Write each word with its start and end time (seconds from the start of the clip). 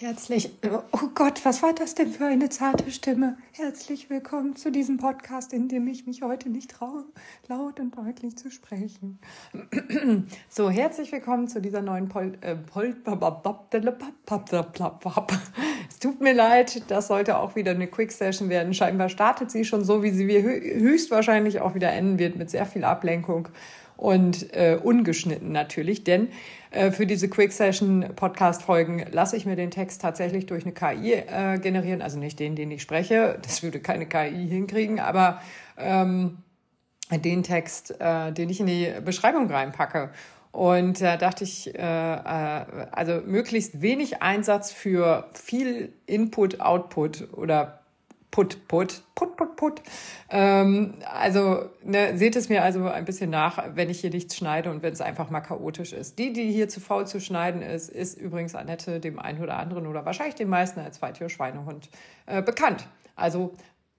Herzlich, 0.00 0.48
oh 0.92 1.08
Gott, 1.14 1.44
was 1.44 1.62
war 1.62 1.74
das 1.74 1.94
denn 1.94 2.10
für 2.10 2.24
eine 2.24 2.48
zarte 2.48 2.90
Stimme? 2.90 3.36
Herzlich 3.52 4.08
willkommen 4.08 4.56
zu 4.56 4.72
diesem 4.72 4.96
Podcast, 4.96 5.52
in 5.52 5.68
dem 5.68 5.86
ich 5.88 6.06
mich 6.06 6.22
heute 6.22 6.48
nicht 6.48 6.70
traue, 6.70 7.04
laut 7.48 7.78
und 7.78 7.94
deutlich 7.94 8.38
zu 8.38 8.50
sprechen. 8.50 9.18
So, 10.48 10.70
herzlich 10.70 11.12
willkommen 11.12 11.48
zu 11.48 11.60
dieser 11.60 11.82
neuen 11.82 12.08
Pol, 12.08 12.32
äh, 12.40 12.56
Pol, 12.56 12.96
Es 15.90 15.98
tut 15.98 16.20
mir 16.22 16.32
leid, 16.32 16.82
das 16.90 17.08
sollte 17.08 17.36
auch 17.36 17.54
wieder 17.54 17.72
eine 17.72 17.86
Quick 17.86 18.10
Session 18.10 18.48
werden. 18.48 18.72
Scheinbar 18.72 19.10
startet 19.10 19.50
sie 19.50 19.66
schon 19.66 19.84
so, 19.84 20.02
wie 20.02 20.12
sie 20.12 20.26
höchstwahrscheinlich 20.42 21.60
auch 21.60 21.74
wieder 21.74 21.92
enden 21.92 22.18
wird, 22.18 22.36
mit 22.36 22.48
sehr 22.48 22.64
viel 22.64 22.84
Ablenkung 22.84 23.48
und 23.98 24.54
äh, 24.54 24.78
ungeschnitten 24.82 25.52
natürlich, 25.52 26.04
denn 26.04 26.28
äh, 26.70 26.90
für 26.90 27.06
diese 27.06 27.28
Quick 27.28 27.52
Session 27.52 28.10
Podcast 28.16 28.62
Folgen 28.62 29.04
lasse 29.10 29.36
ich 29.36 29.46
mir 29.46 29.56
den 29.56 29.70
Text 29.70 30.00
tatsächlich 30.00 30.46
durch 30.46 30.64
eine 30.64 30.72
KI 30.72 31.14
äh, 31.14 31.58
generieren, 31.58 32.02
also 32.02 32.18
nicht 32.18 32.38
den, 32.38 32.56
den 32.56 32.70
ich 32.70 32.82
spreche, 32.82 33.38
das 33.42 33.62
würde 33.62 33.80
keine 33.80 34.06
KI 34.06 34.48
hinkriegen, 34.48 35.00
aber 35.00 35.40
ähm, 35.76 36.38
den 37.10 37.42
Text, 37.42 38.00
äh, 38.00 38.32
den 38.32 38.50
ich 38.50 38.60
in 38.60 38.66
die 38.66 38.92
Beschreibung 39.04 39.50
reinpacke. 39.50 40.10
Und 40.52 41.00
da 41.00 41.16
dachte 41.16 41.44
ich, 41.44 41.74
äh, 41.74 41.78
äh, 41.78 42.64
also 42.92 43.20
möglichst 43.24 43.82
wenig 43.82 44.22
Einsatz 44.22 44.72
für 44.72 45.28
viel 45.32 45.92
Input, 46.06 46.60
Output 46.60 47.32
oder 47.32 47.79
Put, 48.30 48.68
Put, 48.68 49.02
Put, 49.14 49.36
Put, 49.36 49.56
Put. 49.56 49.82
Ähm, 50.30 50.94
also 51.04 51.68
ne, 51.82 52.16
seht 52.16 52.36
es 52.36 52.48
mir 52.48 52.62
also 52.62 52.86
ein 52.86 53.04
bisschen 53.04 53.30
nach, 53.30 53.74
wenn 53.74 53.90
ich 53.90 54.00
hier 54.00 54.10
nichts 54.10 54.36
schneide 54.36 54.70
und 54.70 54.82
wenn 54.82 54.92
es 54.92 55.00
einfach 55.00 55.30
mal 55.30 55.40
chaotisch 55.40 55.92
ist. 55.92 56.18
Die, 56.18 56.32
die 56.32 56.52
hier 56.52 56.68
zu 56.68 56.80
faul 56.80 57.06
zu 57.06 57.20
schneiden 57.20 57.62
ist, 57.62 57.88
ist 57.88 58.16
übrigens 58.16 58.54
Annette 58.54 59.00
dem 59.00 59.18
einen 59.18 59.42
oder 59.42 59.56
anderen 59.58 59.86
oder 59.86 60.04
wahrscheinlich 60.04 60.36
den 60.36 60.48
meisten 60.48 60.80
als 60.80 60.98
Zweitür-Schweinehund 60.98 61.90
äh, 62.26 62.42
bekannt. 62.42 62.86
Also 63.16 63.54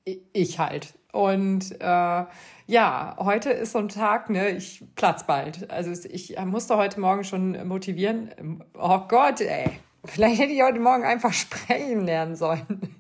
ich 0.06 0.60
halt. 0.60 0.94
Und 1.12 1.72
äh, 1.82 2.26
ja, 2.68 3.16
heute 3.20 3.50
ist 3.52 3.73
so 3.73 3.80
ein 3.80 3.90
Tag, 3.90 4.30
ne, 4.30 4.50
ich 4.50 4.84
platz 4.95 5.26
bald. 5.28 5.70
Also 5.70 5.92
ich 6.10 6.38
musste 6.45 6.78
heute 6.78 7.00
Morgen 7.00 7.23
schon 7.23 7.68
motivieren. 7.68 8.64
Oh 8.73 9.00
Gott, 9.08 9.42
ey. 9.42 9.80
Vielleicht 10.06 10.42
hätte 10.42 10.54
ich 10.54 10.64
heute 10.64 10.80
Morgen 10.80 11.04
einfach 11.04 11.34
sprechen 11.34 12.06
lernen 12.06 12.36
sollen. 12.36 12.95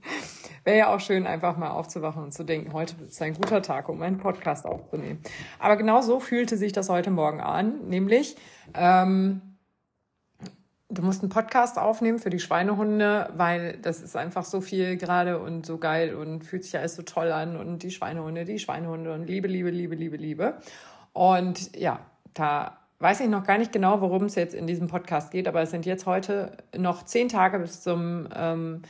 Wäre 0.63 0.77
ja 0.77 0.95
auch 0.95 0.99
schön, 0.99 1.25
einfach 1.25 1.57
mal 1.57 1.71
aufzuwachen 1.71 2.23
und 2.23 2.33
zu 2.33 2.43
denken, 2.43 2.73
heute 2.73 2.93
ist 3.07 3.21
ein 3.21 3.33
guter 3.33 3.63
Tag, 3.63 3.89
um 3.89 4.01
einen 4.01 4.17
Podcast 4.17 4.65
aufzunehmen. 4.65 5.19
Aber 5.57 5.75
genau 5.75 6.01
so 6.01 6.19
fühlte 6.19 6.55
sich 6.55 6.71
das 6.71 6.89
heute 6.89 7.09
Morgen 7.09 7.41
an, 7.41 7.87
nämlich 7.87 8.35
ähm, 8.75 9.41
du 10.91 11.01
musst 11.01 11.23
einen 11.23 11.29
Podcast 11.29 11.79
aufnehmen 11.79 12.19
für 12.19 12.29
die 12.29 12.39
Schweinehunde, 12.39 13.31
weil 13.35 13.77
das 13.81 14.01
ist 14.01 14.15
einfach 14.15 14.45
so 14.45 14.61
viel 14.61 14.97
gerade 14.97 15.39
und 15.39 15.65
so 15.65 15.77
geil 15.77 16.13
und 16.13 16.43
fühlt 16.43 16.63
sich 16.63 16.77
alles 16.77 16.95
so 16.95 17.01
toll 17.01 17.31
an 17.31 17.57
und 17.57 17.81
die 17.81 17.91
Schweinehunde, 17.91 18.45
die 18.45 18.59
Schweinehunde 18.59 19.13
und 19.13 19.25
Liebe, 19.25 19.47
Liebe, 19.47 19.71
Liebe, 19.71 19.95
Liebe, 19.95 20.17
Liebe. 20.17 20.57
Und 21.13 21.75
ja, 21.75 21.99
da 22.33 22.77
weiß 22.99 23.21
ich 23.21 23.29
noch 23.29 23.45
gar 23.45 23.57
nicht 23.57 23.71
genau, 23.71 24.01
worum 24.01 24.25
es 24.25 24.35
jetzt 24.35 24.53
in 24.53 24.67
diesem 24.67 24.87
Podcast 24.87 25.31
geht, 25.31 25.47
aber 25.47 25.61
es 25.61 25.71
sind 25.71 25.85
jetzt 25.85 26.05
heute 26.05 26.57
noch 26.77 27.03
zehn 27.03 27.29
Tage 27.29 27.57
bis 27.57 27.81
zum 27.81 28.27
ähm, 28.35 28.83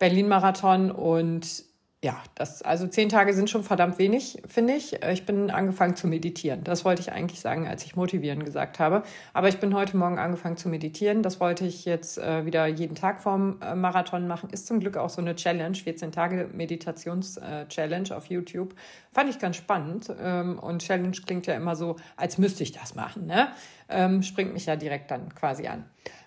Berlin-Marathon 0.00 0.90
und 0.90 1.70
ja, 2.02 2.16
das, 2.34 2.62
also 2.62 2.86
zehn 2.86 3.10
Tage 3.10 3.34
sind 3.34 3.50
schon 3.50 3.62
verdammt 3.62 3.98
wenig, 3.98 4.42
finde 4.46 4.72
ich. 4.72 5.02
Ich 5.02 5.26
bin 5.26 5.50
angefangen 5.50 5.96
zu 5.96 6.06
meditieren. 6.06 6.64
Das 6.64 6.86
wollte 6.86 7.02
ich 7.02 7.12
eigentlich 7.12 7.40
sagen, 7.40 7.68
als 7.68 7.84
ich 7.84 7.94
motivieren 7.94 8.42
gesagt 8.42 8.78
habe. 8.78 9.02
Aber 9.34 9.48
ich 9.48 9.60
bin 9.60 9.74
heute 9.74 9.98
Morgen 9.98 10.18
angefangen 10.18 10.56
zu 10.56 10.70
meditieren. 10.70 11.22
Das 11.22 11.40
wollte 11.40 11.66
ich 11.66 11.84
jetzt 11.84 12.16
äh, 12.16 12.46
wieder 12.46 12.66
jeden 12.66 12.94
Tag 12.94 13.20
vorm 13.20 13.58
äh, 13.60 13.74
Marathon 13.74 14.26
machen. 14.26 14.48
Ist 14.48 14.66
zum 14.66 14.80
Glück 14.80 14.96
auch 14.96 15.10
so 15.10 15.20
eine 15.20 15.36
Challenge, 15.36 15.76
14 15.76 16.10
Tage 16.10 16.48
Meditations-Challenge 16.50 18.08
äh, 18.08 18.14
auf 18.14 18.24
YouTube. 18.26 18.74
Fand 19.12 19.28
ich 19.28 19.38
ganz 19.38 19.56
spannend. 19.56 20.10
Ähm, 20.18 20.58
und 20.58 20.80
Challenge 20.80 21.16
klingt 21.26 21.46
ja 21.46 21.54
immer 21.54 21.76
so, 21.76 21.96
als 22.16 22.38
müsste 22.38 22.62
ich 22.62 22.72
das 22.72 22.94
machen. 22.94 23.26
Ne? 23.26 23.48
Ähm, 23.90 24.22
springt 24.22 24.54
mich 24.54 24.64
ja 24.64 24.76
direkt 24.76 25.10
dann 25.10 25.34
quasi 25.34 25.66
an. 25.66 25.84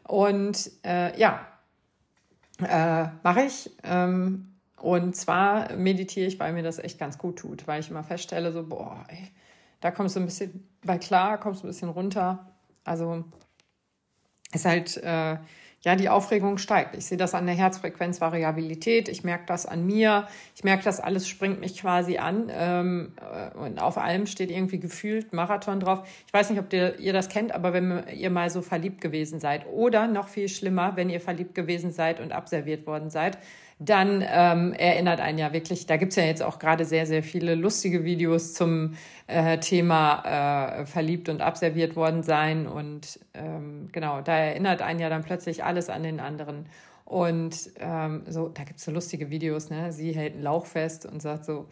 Und 0.07 0.69
äh, 0.85 1.19
ja, 1.19 1.47
äh, 2.65 3.09
mache 3.23 3.43
ich. 3.43 3.71
Ähm, 3.83 4.53
und 4.77 5.15
zwar 5.15 5.73
meditiere 5.73 6.27
ich, 6.27 6.39
weil 6.39 6.53
mir 6.53 6.63
das 6.63 6.79
echt 6.79 6.99
ganz 6.99 7.17
gut 7.17 7.39
tut, 7.39 7.67
weil 7.67 7.79
ich 7.79 7.89
immer 7.89 8.03
feststelle, 8.03 8.51
so, 8.51 8.67
boah, 8.67 9.05
ey, 9.07 9.31
da 9.79 9.91
kommst 9.91 10.15
du 10.15 10.19
ein 10.19 10.25
bisschen 10.25 10.67
bei 10.83 10.97
klar, 10.97 11.39
kommst 11.39 11.63
du 11.63 11.67
ein 11.67 11.69
bisschen 11.69 11.89
runter. 11.89 12.51
Also 12.83 13.23
ist 14.51 14.65
halt, 14.65 14.97
äh, 14.97 15.37
ja, 15.83 15.97
die 15.97 16.07
Aufregung 16.07 16.57
steigt. 16.57 16.95
Ich 16.95 17.05
sehe 17.05 17.17
das 17.17 17.33
an 17.33 17.45
der 17.45 17.55
Herzfrequenzvariabilität, 17.55 19.09
ich 19.09 19.23
merke 19.23 19.43
das 19.47 19.65
an 19.65 19.85
mir, 19.85 20.27
ich 20.55 20.63
merke 20.63 20.83
das 20.83 21.01
alles 21.01 21.27
springt 21.27 21.59
mich 21.59 21.81
quasi 21.81 22.17
an 22.17 22.49
ähm, 22.49 23.11
äh, 23.19 23.57
und 23.57 23.81
auf 23.81 23.97
allem 23.97 24.25
steht 24.25 24.49
irgendwie 24.49 24.79
gefühlt 24.79 25.33
Marathon 25.33 25.81
drauf. 25.81 26.07
Ich 26.25 26.33
weiß 26.33 26.49
nicht, 26.49 26.59
ob 26.59 26.71
ihr, 26.71 26.99
ihr 26.99 27.11
das 27.11 27.27
kennt, 27.27 27.53
aber 27.53 27.73
wenn 27.73 28.03
ihr 28.15 28.29
mal 28.29 28.49
so 28.49 28.61
verliebt 28.61 29.01
gewesen 29.01 29.41
seid 29.41 29.67
oder 29.67 30.07
noch 30.07 30.29
viel 30.29 30.47
schlimmer, 30.47 30.95
wenn 30.95 31.09
ihr 31.09 31.19
verliebt 31.19 31.53
gewesen 31.53 31.91
seid 31.91 32.21
und 32.21 32.31
abserviert 32.31 32.87
worden 32.87 33.09
seid, 33.09 33.37
dann 33.85 34.23
ähm, 34.27 34.73
erinnert 34.73 35.19
einen 35.19 35.37
ja 35.37 35.53
wirklich, 35.53 35.85
da 35.85 35.97
gibt's 35.97 36.15
ja 36.15 36.23
jetzt 36.23 36.43
auch 36.43 36.59
gerade 36.59 36.85
sehr, 36.85 37.05
sehr 37.05 37.23
viele 37.23 37.55
lustige 37.55 38.03
Videos 38.03 38.53
zum 38.53 38.95
äh, 39.27 39.57
Thema 39.59 40.81
äh, 40.81 40.85
verliebt 40.85 41.29
und 41.29 41.41
abserviert 41.41 41.95
worden 41.95 42.23
sein. 42.23 42.67
Und 42.67 43.19
ähm, 43.33 43.89
genau, 43.91 44.21
da 44.21 44.37
erinnert 44.37 44.81
einen 44.81 44.99
ja 44.99 45.09
dann 45.09 45.23
plötzlich 45.23 45.63
alles 45.63 45.89
an 45.89 46.03
den 46.03 46.19
anderen. 46.19 46.65
Und 47.05 47.69
ähm, 47.79 48.23
so, 48.27 48.47
da 48.47 48.63
gibt's 48.63 48.85
so 48.85 48.91
lustige 48.91 49.29
Videos, 49.29 49.69
ne? 49.69 49.91
Sie 49.91 50.13
hält 50.13 50.33
einen 50.33 50.43
Lauch 50.43 50.65
fest 50.65 51.05
und 51.05 51.21
sagt 51.21 51.45
so, 51.45 51.67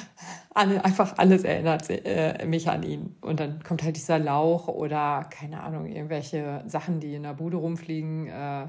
alle, 0.54 0.84
einfach 0.84 1.18
alles 1.18 1.44
erinnert 1.44 1.88
äh, 1.90 2.44
mich 2.46 2.68
an 2.68 2.82
ihn. 2.82 3.14
Und 3.20 3.40
dann 3.40 3.62
kommt 3.62 3.82
halt 3.82 3.96
dieser 3.96 4.18
Lauch 4.18 4.68
oder, 4.68 5.28
keine 5.30 5.62
Ahnung, 5.62 5.86
irgendwelche 5.86 6.64
Sachen, 6.66 6.98
die 6.98 7.14
in 7.14 7.24
der 7.24 7.34
Bude 7.34 7.58
rumfliegen. 7.58 8.28
Äh, 8.28 8.68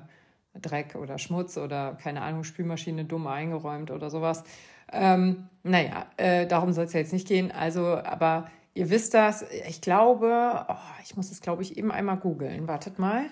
Dreck 0.60 0.96
oder 0.96 1.18
Schmutz 1.18 1.58
oder 1.58 1.98
keine 2.02 2.22
Ahnung, 2.22 2.44
Spülmaschine 2.44 3.06
dumm 3.06 3.28
eingeräumt 3.28 3.92
oder 3.92 4.10
sowas. 4.10 4.44
Ähm, 4.92 5.48
naja, 5.64 6.06
äh, 6.18 6.48
darum 6.48 6.74
soll 6.74 6.86
es 6.86 6.94
ja 6.94 7.00
jetzt 7.00 7.14
nicht 7.14 7.28
gehen. 7.28 7.52
Also, 7.52 7.86
aber 7.86 8.50
ihr 8.74 8.90
wisst 8.90 9.14
das, 9.14 9.46
ich 9.68 9.82
glaube, 9.82 10.66
oh, 10.68 10.76
ich 11.04 11.16
muss 11.16 11.32
es, 11.32 11.42
glaube 11.42 11.62
ich, 11.62 11.78
eben 11.78 11.92
einmal 11.92 12.18
googeln. 12.18 12.68
Wartet 12.68 13.00
mal. 13.00 13.26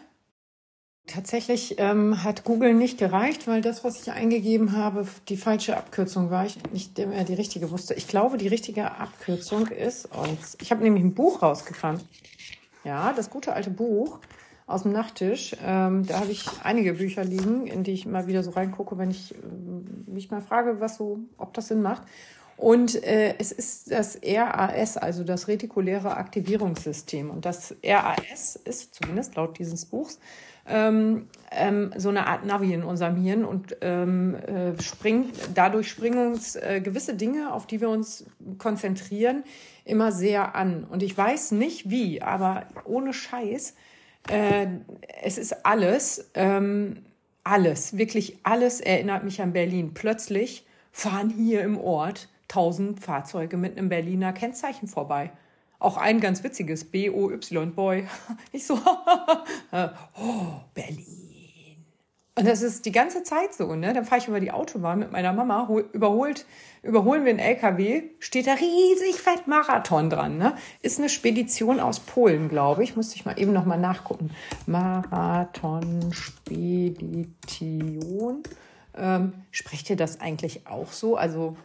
Tatsächlich 1.07 1.75
ähm, 1.80 2.24
hat 2.24 2.44
Google 2.44 2.75
nicht 2.75 3.00
gereicht, 3.00 3.47
weil 3.47 3.62
das, 3.62 3.84
was 3.84 4.00
ich 4.00 4.12
eingegeben 4.12 4.78
habe, 4.78 5.07
die 5.28 5.38
falsche 5.38 5.75
Abkürzung 5.75 6.30
war. 6.30 6.46
Ich 6.46 6.57
nicht 6.72 7.00
mehr 7.00 7.24
die 7.24 7.34
richtige 7.34 7.72
wusste. 7.72 7.96
Ich 7.96 8.07
glaube, 8.07 8.38
die 8.38 8.47
richtige 8.47 8.91
Abkürzung 8.91 9.68
ist, 9.68 10.06
und 10.06 10.38
ich 10.62 10.72
habe 10.72 10.84
nämlich 10.84 11.03
ein 11.03 11.16
Buch 11.16 11.41
rausgekramt. 11.41 12.06
Ja, 12.84 13.12
das 13.12 13.31
gute 13.31 13.53
alte 13.53 13.72
Buch 13.72 14.19
aus 14.69 14.84
dem 14.84 14.91
Nachttisch. 14.91 15.56
Ähm, 15.66 16.06
da 16.06 16.19
habe 16.19 16.31
ich 16.31 16.46
einige 16.63 16.94
Bücher 16.94 17.24
liegen, 17.24 17.68
in 17.68 17.84
die 17.84 17.91
ich 17.91 18.06
immer 18.06 18.28
wieder 18.28 18.44
so 18.44 18.52
reingucke, 18.52 18.97
wenn 18.97 19.12
ich 19.12 19.34
äh, 19.34 19.38
mich 20.12 20.31
mal 20.31 20.41
frage, 20.41 20.80
was 20.80 20.97
so, 20.97 21.19
ob 21.38 21.53
das 21.53 21.68
Sinn 21.68 21.81
macht. 21.81 22.03
Und 22.56 23.02
äh, 23.03 23.35
es 23.40 23.53
ist 23.53 23.90
das 23.90 24.19
RAS, 24.22 24.97
also 24.97 25.24
das 25.24 25.47
retikuläre 25.47 26.18
Aktivierungssystem. 26.18 27.30
Und 27.30 27.46
das 27.46 27.74
RAS 27.84 28.57
ist, 28.57 28.96
zumindest 28.96 29.35
laut 29.35 29.57
dieses 29.57 29.85
Buchs, 29.85 30.19
ähm, 30.68 31.30
ähm, 31.51 31.91
so 31.96 32.09
eine 32.09 32.28
Art 32.28 32.46
Navi 32.46 32.74
in 32.74 32.84
unserem 32.84 33.16
Hirn 33.16 33.46
und 33.46 33.78
ähm, 33.81 34.36
äh, 34.36 34.80
springt, 34.81 35.36
dadurch 35.56 35.90
springen 35.90 36.31
uns 36.31 36.57
äh, 36.57 36.81
gewisse 36.84 37.16
Dinge, 37.16 37.53
auf 37.53 37.66
die 37.66 37.80
wir 37.80 37.90
uns 37.90 38.25
konzentrieren, 38.57 39.46
immer 39.86 40.12
sehr 40.12 40.53
an. 40.53 40.84
Und 40.84 41.01
ich 41.01 41.18
weiß 41.18 41.51
nicht 41.51 41.90
wie, 41.90 42.22
aber 42.22 42.66
ohne 42.84 43.13
Scheiß 43.13 43.74
äh, 44.28 44.68
es 45.22 45.38
ist 45.38 45.66
alles, 45.66 46.30
ähm, 46.34 47.03
alles, 47.44 47.97
wirklich 47.97 48.39
alles 48.44 48.81
erinnert 48.81 49.24
mich 49.24 49.42
an 49.42 49.54
Berlin. 49.54 49.94
Plötzlich 49.94 50.66
fahren 50.92 51.30
hier 51.30 51.62
im 51.62 51.80
Ort 51.80 52.30
tausend 52.48 53.00
Fahrzeuge 53.00 53.57
mit 53.57 53.77
einem 53.77 53.89
Berliner 53.89 54.33
Kennzeichen 54.33 54.88
vorbei. 54.88 55.31
Auch 55.80 55.95
ein 55.95 56.19
ganz 56.19 56.44
witziges 56.44 56.83
B-O-Y-Boy. 56.83 58.07
Ich 58.51 58.66
so, 58.66 58.77
oh, 59.71 60.45
Berlin. 60.74 61.29
Und 62.36 62.48
das 62.48 62.62
ist 62.62 62.86
die 62.86 62.92
ganze 62.92 63.24
Zeit 63.24 63.54
so, 63.54 63.76
ne? 63.76 63.92
Dann 63.94 64.06
fahre 64.06 64.22
ich 64.22 64.28
über 64.28 64.40
die 64.40 64.52
Autobahn 64.52 65.00
mit 65.00 65.12
meiner 65.12 65.34
Mama, 65.34 65.68
überholt, 65.92 66.46
überholen 66.84 67.26
wir 67.26 67.31
einen 67.31 67.40
LKW, 67.40 68.04
steht 68.20 68.48
da 68.48 68.54
riesig 68.54 69.20
fett 69.20 69.46
Marathon 69.48 70.10
dran, 70.10 70.38
ne? 70.38 70.56
Ist 70.81 71.00
eine 71.00 71.10
Spedition 71.10 71.81
aus 71.81 72.00
Polen, 72.00 72.48
glaube 72.48 72.84
ich. 72.84 72.96
Musste 72.96 73.18
ich 73.18 73.26
mal 73.26 73.38
eben 73.38 73.52
noch 73.52 73.66
mal 73.66 73.78
nachgucken. 73.78 74.31
Marathon 74.68 76.14
Spedition. 76.14 77.34
Ähm, 78.96 79.34
sprecht 79.52 79.90
ihr 79.90 79.98
das 79.98 80.22
eigentlich 80.22 80.66
auch 80.68 80.92
so? 80.94 81.18
Also 81.18 81.58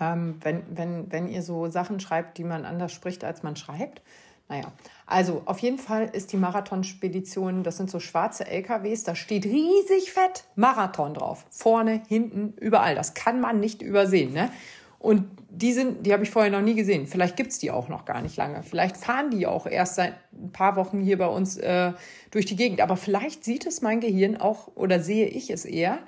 ähm, 0.00 0.38
wenn, 0.42 0.62
wenn, 0.70 1.12
wenn 1.12 1.28
ihr 1.28 1.42
so 1.42 1.68
Sachen 1.68 2.00
schreibt, 2.00 2.38
die 2.38 2.44
man 2.44 2.64
anders 2.64 2.92
spricht, 2.92 3.24
als 3.24 3.42
man 3.42 3.56
schreibt? 3.56 4.02
Naja, 4.48 4.72
Also 5.06 5.42
auf 5.44 5.60
jeden 5.60 5.78
Fall 5.78 6.10
ist 6.12 6.32
die 6.32 6.36
Marathonspedition, 6.36 7.62
das 7.62 7.76
sind 7.76 7.90
so 7.90 8.00
schwarze 8.00 8.44
LKWs, 8.44 9.04
da 9.04 9.14
steht 9.14 9.44
riesig 9.44 10.12
fett 10.12 10.44
Marathon 10.56 11.14
drauf. 11.14 11.46
Vorne, 11.48 12.02
hinten, 12.08 12.54
überall. 12.60 12.96
Das 12.96 13.14
kann 13.14 13.40
man 13.40 13.60
nicht 13.60 13.82
übersehen. 13.82 14.32
Ne? 14.32 14.50
Und 14.98 15.24
die 15.48 15.72
sind, 15.72 16.04
die 16.04 16.12
habe 16.12 16.24
ich 16.24 16.30
vorher 16.30 16.50
noch 16.50 16.60
nie 16.60 16.74
gesehen. 16.74 17.06
Vielleicht 17.06 17.36
gibt's 17.36 17.60
die 17.60 17.70
auch 17.70 17.88
noch 17.88 18.04
gar 18.04 18.20
nicht 18.20 18.36
lange. 18.36 18.64
Vielleicht 18.64 18.96
fahren 18.96 19.30
die 19.30 19.46
auch 19.46 19.66
erst 19.66 19.94
seit 19.94 20.14
ein 20.32 20.50
paar 20.50 20.74
Wochen 20.74 21.00
hier 21.00 21.18
bei 21.18 21.28
uns 21.28 21.56
äh, 21.56 21.92
durch 22.32 22.46
die 22.46 22.56
Gegend. 22.56 22.80
Aber 22.80 22.96
vielleicht 22.96 23.44
sieht 23.44 23.64
es 23.64 23.82
mein 23.82 24.00
Gehirn 24.00 24.36
auch 24.36 24.68
oder 24.74 24.98
sehe 24.98 25.28
ich 25.28 25.50
es 25.50 25.64
eher, 25.64 26.00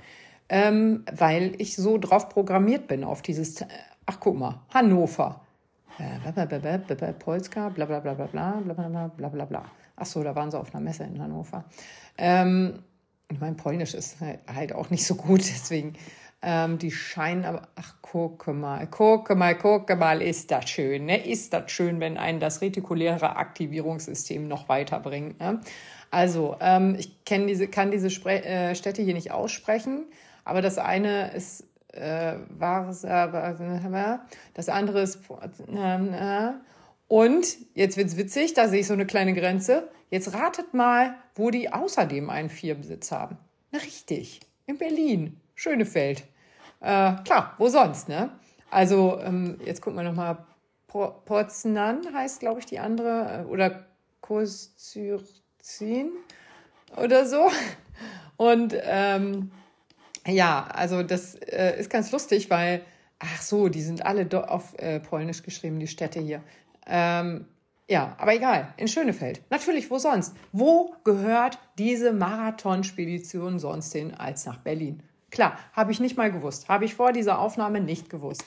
ähm, 0.48 1.04
weil 1.12 1.52
ich 1.58 1.76
so 1.76 1.98
drauf 1.98 2.28
programmiert 2.28 2.88
bin 2.88 3.04
auf 3.04 3.22
dieses, 3.22 3.64
ach 4.06 4.18
guck 4.18 4.36
mal, 4.36 4.60
Hannover. 4.74 5.42
Polska, 7.18 7.68
bla 7.68 7.86
bla 7.86 8.00
bla 8.00 8.14
bla 8.14 8.26
bla 8.26 8.60
bla 8.60 8.74
bla 8.74 9.08
bla 9.08 9.28
bla 9.28 9.44
bla. 9.44 9.64
Ach 9.96 10.06
so, 10.06 10.22
da 10.22 10.34
waren 10.34 10.50
sie 10.50 10.58
auf 10.58 10.74
einer 10.74 10.82
Messe 10.82 11.04
in 11.04 11.20
Hannover. 11.20 11.64
Ähm, 12.16 12.82
mein 13.38 13.56
Polnisch 13.56 13.94
ist 13.94 14.18
halt 14.20 14.72
auch 14.72 14.90
nicht 14.90 15.04
so 15.04 15.14
gut, 15.14 15.40
deswegen 15.40 15.94
ähm, 16.40 16.78
die 16.78 16.92
scheinen 16.92 17.44
aber, 17.44 17.68
ach, 17.74 18.00
gucke 18.00 18.52
mal, 18.52 18.86
gucke 18.86 19.34
mal, 19.34 19.56
gucke 19.58 19.96
mal, 19.96 20.22
ist 20.22 20.50
das 20.52 20.70
schön, 20.70 21.06
ne? 21.06 21.26
Ist 21.26 21.52
das 21.52 21.70
schön, 21.72 21.98
wenn 21.98 22.16
einen 22.16 22.38
das 22.38 22.60
retikuläre 22.60 23.36
Aktivierungssystem 23.36 24.46
noch 24.46 24.68
weiterbringt, 24.68 25.40
ne? 25.40 25.60
Also, 26.10 26.56
ähm, 26.60 26.96
ich 26.98 27.22
diese, 27.28 27.68
kann 27.68 27.90
diese 27.90 28.08
Spre 28.08 28.44
äh, 28.44 28.74
Städte 28.74 29.02
hier 29.02 29.14
nicht 29.14 29.32
aussprechen, 29.32 30.06
aber 30.44 30.62
das 30.62 30.78
eine 30.78 31.32
ist 31.32 31.64
äh, 31.92 32.34
Warsa, 32.50 33.26
das 34.54 34.68
andere 34.68 35.02
ist 35.02 35.20
und 37.08 37.56
jetzt 37.74 37.96
wird's 37.96 38.16
witzig, 38.16 38.54
da 38.54 38.68
sehe 38.68 38.80
ich 38.80 38.86
so 38.86 38.92
eine 38.92 39.06
kleine 39.06 39.34
Grenze. 39.34 39.88
Jetzt 40.10 40.34
ratet 40.34 40.74
mal, 40.74 41.14
wo 41.34 41.50
die 41.50 41.72
außerdem 41.72 42.28
einen 42.30 42.50
Firmensitz 42.50 43.10
haben. 43.10 43.38
Na 43.72 43.78
richtig, 43.78 44.40
in 44.66 44.78
Berlin. 44.78 45.40
Schönefeld. 45.54 46.24
Äh, 46.80 47.14
klar, 47.24 47.54
wo 47.58 47.68
sonst, 47.68 48.08
ne? 48.08 48.30
Also, 48.70 49.18
ähm, 49.20 49.58
jetzt 49.64 49.80
gucken 49.82 49.98
wir 49.98 50.04
nochmal. 50.04 50.44
Poznan 50.86 52.14
heißt, 52.14 52.40
glaube 52.40 52.60
ich, 52.60 52.66
die 52.66 52.78
andere. 52.78 53.44
Äh, 53.44 53.50
oder 53.50 53.86
Kostyrzin 54.20 56.12
oder 56.96 57.26
so. 57.26 57.50
Und 58.36 58.74
ähm, 58.82 59.50
ja, 60.28 60.66
also 60.72 61.02
das 61.02 61.34
äh, 61.36 61.78
ist 61.78 61.90
ganz 61.90 62.12
lustig, 62.12 62.50
weil, 62.50 62.82
ach 63.18 63.42
so, 63.42 63.68
die 63.68 63.82
sind 63.82 64.04
alle 64.04 64.28
auf 64.50 64.74
äh, 64.78 65.00
Polnisch 65.00 65.42
geschrieben, 65.42 65.78
die 65.80 65.86
Städte 65.86 66.20
hier. 66.20 66.42
Ähm, 66.86 67.46
ja, 67.90 68.14
aber 68.18 68.34
egal, 68.34 68.74
in 68.76 68.86
Schönefeld. 68.86 69.40
Natürlich, 69.50 69.90
wo 69.90 69.98
sonst? 69.98 70.34
Wo 70.52 70.94
gehört 71.04 71.58
diese 71.78 72.12
Marathonspedition 72.12 73.58
sonst 73.58 73.92
hin 73.92 74.14
als 74.14 74.44
nach 74.44 74.58
Berlin? 74.58 75.02
Klar, 75.30 75.56
habe 75.72 75.92
ich 75.92 76.00
nicht 76.00 76.16
mal 76.16 76.30
gewusst. 76.30 76.68
Habe 76.68 76.84
ich 76.84 76.94
vor 76.94 77.12
dieser 77.12 77.38
Aufnahme 77.38 77.80
nicht 77.80 78.10
gewusst. 78.10 78.44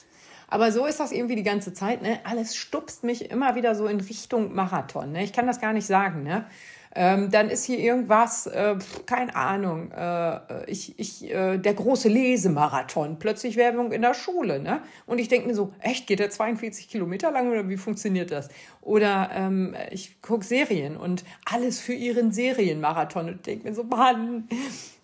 Aber 0.47 0.71
so 0.71 0.85
ist 0.85 0.99
das 0.99 1.11
irgendwie 1.11 1.35
die 1.35 1.43
ganze 1.43 1.73
Zeit. 1.73 2.01
Ne? 2.01 2.19
Alles 2.23 2.55
stupst 2.55 3.03
mich 3.03 3.31
immer 3.31 3.55
wieder 3.55 3.73
so 3.73 3.87
in 3.87 3.99
Richtung 3.99 4.53
Marathon. 4.53 5.11
Ne? 5.11 5.23
Ich 5.23 5.33
kann 5.33 5.47
das 5.47 5.61
gar 5.61 5.73
nicht 5.73 5.87
sagen. 5.87 6.23
Ne? 6.23 6.45
Ähm, 6.93 7.31
dann 7.31 7.49
ist 7.49 7.63
hier 7.65 7.79
irgendwas, 7.79 8.47
äh, 8.47 8.75
keine 9.05 9.35
Ahnung, 9.35 9.91
äh, 9.91 10.69
ich, 10.69 10.99
ich, 10.99 11.31
äh, 11.31 11.57
der 11.57 11.73
große 11.73 12.09
Lesemarathon, 12.09 13.17
plötzlich 13.17 13.55
Werbung 13.55 13.91
in 13.93 14.01
der 14.01 14.13
Schule. 14.13 14.59
Ne? 14.59 14.81
Und 15.05 15.19
ich 15.19 15.29
denke 15.29 15.47
mir 15.47 15.55
so, 15.55 15.73
echt, 15.79 16.07
geht 16.07 16.19
der 16.19 16.29
42 16.29 16.89
Kilometer 16.89 17.31
lang 17.31 17.49
oder 17.49 17.69
wie 17.69 17.77
funktioniert 17.77 18.31
das? 18.31 18.49
Oder 18.81 19.29
ähm, 19.33 19.75
ich 19.91 20.21
gucke 20.21 20.43
Serien 20.43 20.97
und 20.97 21.23
alles 21.45 21.79
für 21.79 21.93
ihren 21.93 22.31
Serienmarathon 22.31 23.29
und 23.29 23.45
denke 23.45 23.69
mir 23.69 23.73
so, 23.73 23.83
Mann, 23.83 24.49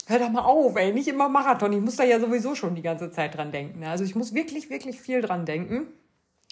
hör 0.07 0.19
doch 0.19 0.29
mal 0.29 0.41
auf, 0.41 0.75
ey, 0.75 0.93
nicht 0.93 1.07
immer 1.07 1.29
Marathon. 1.29 1.73
Ich 1.73 1.81
muss 1.81 1.95
da 1.95 2.03
ja 2.03 2.19
sowieso 2.19 2.55
schon 2.55 2.75
die 2.75 2.81
ganze 2.81 3.11
Zeit 3.11 3.37
dran 3.37 3.51
denken. 3.51 3.83
Also 3.83 4.03
ich 4.03 4.15
muss 4.15 4.33
wirklich, 4.33 4.69
wirklich 4.69 4.99
viel 4.99 5.21
dran 5.21 5.45
denken. 5.45 5.87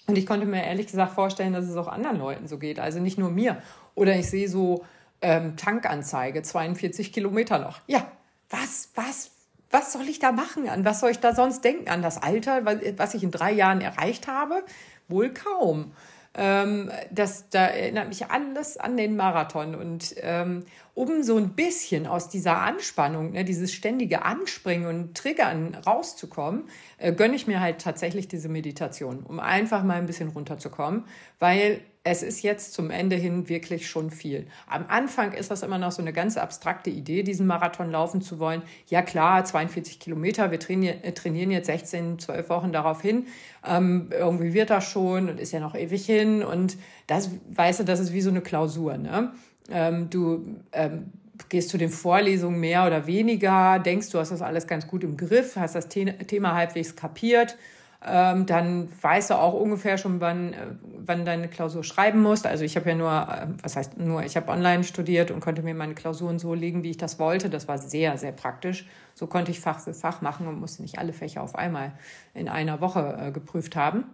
Und 0.06 0.16
ich 0.16 0.26
konnte 0.26 0.46
mir 0.46 0.64
ehrlich 0.64 0.86
gesagt 0.86 1.14
vorstellen, 1.14 1.52
dass 1.52 1.66
es 1.66 1.76
auch 1.76 1.88
anderen 1.88 2.18
Leuten 2.18 2.46
so 2.46 2.58
geht. 2.58 2.78
Also 2.78 3.00
nicht 3.00 3.18
nur 3.18 3.30
mir. 3.30 3.60
Oder 3.94 4.16
ich 4.16 4.30
sehe 4.30 4.48
so 4.48 4.84
ähm, 5.22 5.56
Tankanzeige, 5.56 6.42
42 6.42 7.12
Kilometer 7.12 7.58
noch. 7.58 7.80
Ja, 7.86 8.10
was, 8.50 8.90
was, 8.94 9.30
was 9.70 9.92
soll 9.92 10.08
ich 10.08 10.18
da 10.18 10.32
machen? 10.32 10.68
An 10.68 10.84
was 10.84 11.00
soll 11.00 11.10
ich 11.10 11.20
da 11.20 11.34
sonst 11.34 11.64
denken? 11.64 11.88
An 11.88 12.02
das 12.02 12.22
Alter, 12.22 12.64
was 12.96 13.14
ich 13.14 13.22
in 13.22 13.30
drei 13.30 13.52
Jahren 13.52 13.80
erreicht 13.80 14.28
habe? 14.28 14.62
Wohl 15.08 15.32
kaum. 15.32 15.92
Ähm, 16.38 16.90
das, 17.10 17.48
da 17.48 17.66
erinnert 17.66 18.08
mich 18.08 18.30
alles 18.30 18.76
an 18.76 18.96
den 18.96 19.16
Marathon. 19.16 19.74
Und 19.74 20.14
ähm, 20.18 20.66
um 20.94 21.22
so 21.22 21.38
ein 21.38 21.50
bisschen 21.50 22.06
aus 22.06 22.28
dieser 22.28 22.58
Anspannung, 22.58 23.32
ne, 23.32 23.44
dieses 23.44 23.72
ständige 23.72 24.22
Anspringen 24.22 24.86
und 24.86 25.16
Triggern 25.16 25.74
rauszukommen, 25.74 26.64
äh, 26.98 27.12
gönne 27.12 27.36
ich 27.36 27.46
mir 27.46 27.60
halt 27.60 27.80
tatsächlich 27.80 28.28
diese 28.28 28.50
Meditation, 28.50 29.20
um 29.20 29.40
einfach 29.40 29.82
mal 29.82 29.96
ein 29.96 30.06
bisschen 30.06 30.28
runterzukommen, 30.28 31.04
weil 31.38 31.80
es 32.08 32.22
ist 32.22 32.42
jetzt 32.42 32.72
zum 32.72 32.90
Ende 32.90 33.16
hin 33.16 33.48
wirklich 33.48 33.88
schon 33.88 34.12
viel. 34.12 34.46
Am 34.68 34.84
Anfang 34.86 35.32
ist 35.32 35.50
das 35.50 35.64
immer 35.64 35.76
noch 35.76 35.90
so 35.90 36.00
eine 36.00 36.12
ganz 36.12 36.36
abstrakte 36.36 36.88
Idee, 36.88 37.24
diesen 37.24 37.48
Marathon 37.48 37.90
laufen 37.90 38.22
zu 38.22 38.38
wollen. 38.38 38.62
Ja 38.86 39.02
klar, 39.02 39.44
42 39.44 39.98
Kilometer, 39.98 40.52
wir 40.52 40.60
trainieren, 40.60 41.02
äh, 41.02 41.12
trainieren 41.12 41.50
jetzt 41.50 41.66
16, 41.66 42.20
12 42.20 42.48
Wochen 42.48 42.72
darauf 42.72 43.02
hin. 43.02 43.26
Ähm, 43.66 44.10
irgendwie 44.12 44.54
wird 44.54 44.70
das 44.70 44.84
schon 44.84 45.28
und 45.28 45.40
ist 45.40 45.50
ja 45.50 45.58
noch 45.58 45.74
ewig 45.74 46.06
hin. 46.06 46.44
Und 46.44 46.76
das, 47.08 47.30
weißt 47.50 47.80
du, 47.80 47.84
das 47.84 47.98
ist 47.98 48.12
wie 48.12 48.20
so 48.20 48.30
eine 48.30 48.40
Klausur. 48.40 48.96
Ne? 48.98 49.32
Ähm, 49.68 50.08
du 50.08 50.44
ähm, 50.70 51.10
gehst 51.48 51.70
zu 51.70 51.76
den 51.76 51.90
Vorlesungen 51.90 52.60
mehr 52.60 52.86
oder 52.86 53.08
weniger, 53.08 53.80
denkst, 53.80 54.10
du 54.10 54.20
hast 54.20 54.30
das 54.30 54.42
alles 54.42 54.68
ganz 54.68 54.86
gut 54.86 55.02
im 55.02 55.16
Griff, 55.16 55.56
hast 55.56 55.74
das 55.74 55.88
Thema 55.88 56.54
halbwegs 56.54 56.94
kapiert 56.94 57.56
ähm, 58.04 58.46
dann 58.46 58.88
weißt 59.00 59.30
du 59.30 59.34
auch 59.34 59.54
ungefähr 59.54 59.96
schon, 59.96 60.20
wann, 60.20 60.52
äh, 60.52 60.56
wann 60.98 61.24
deine 61.24 61.48
Klausur 61.48 61.82
schreiben 61.82 62.22
musst. 62.22 62.46
Also 62.46 62.64
ich 62.64 62.76
habe 62.76 62.90
ja 62.90 62.94
nur, 62.94 63.10
äh, 63.10 63.46
was 63.62 63.76
heißt 63.76 63.96
nur, 63.98 64.22
ich 64.22 64.36
habe 64.36 64.50
online 64.50 64.84
studiert 64.84 65.30
und 65.30 65.40
konnte 65.40 65.62
mir 65.62 65.74
meine 65.74 65.94
Klausuren 65.94 66.38
so 66.38 66.54
legen, 66.54 66.82
wie 66.82 66.90
ich 66.90 66.98
das 66.98 67.18
wollte. 67.18 67.48
Das 67.48 67.68
war 67.68 67.78
sehr, 67.78 68.18
sehr 68.18 68.32
praktisch. 68.32 68.86
So 69.14 69.26
konnte 69.26 69.50
ich 69.50 69.60
Fach 69.60 69.80
für 69.80 69.94
Fach 69.94 70.20
machen 70.20 70.46
und 70.46 70.60
musste 70.60 70.82
nicht 70.82 70.98
alle 70.98 71.12
Fächer 71.12 71.42
auf 71.42 71.54
einmal 71.54 71.92
in 72.34 72.48
einer 72.48 72.80
Woche 72.80 73.16
äh, 73.18 73.32
geprüft 73.32 73.76
haben. 73.76 74.04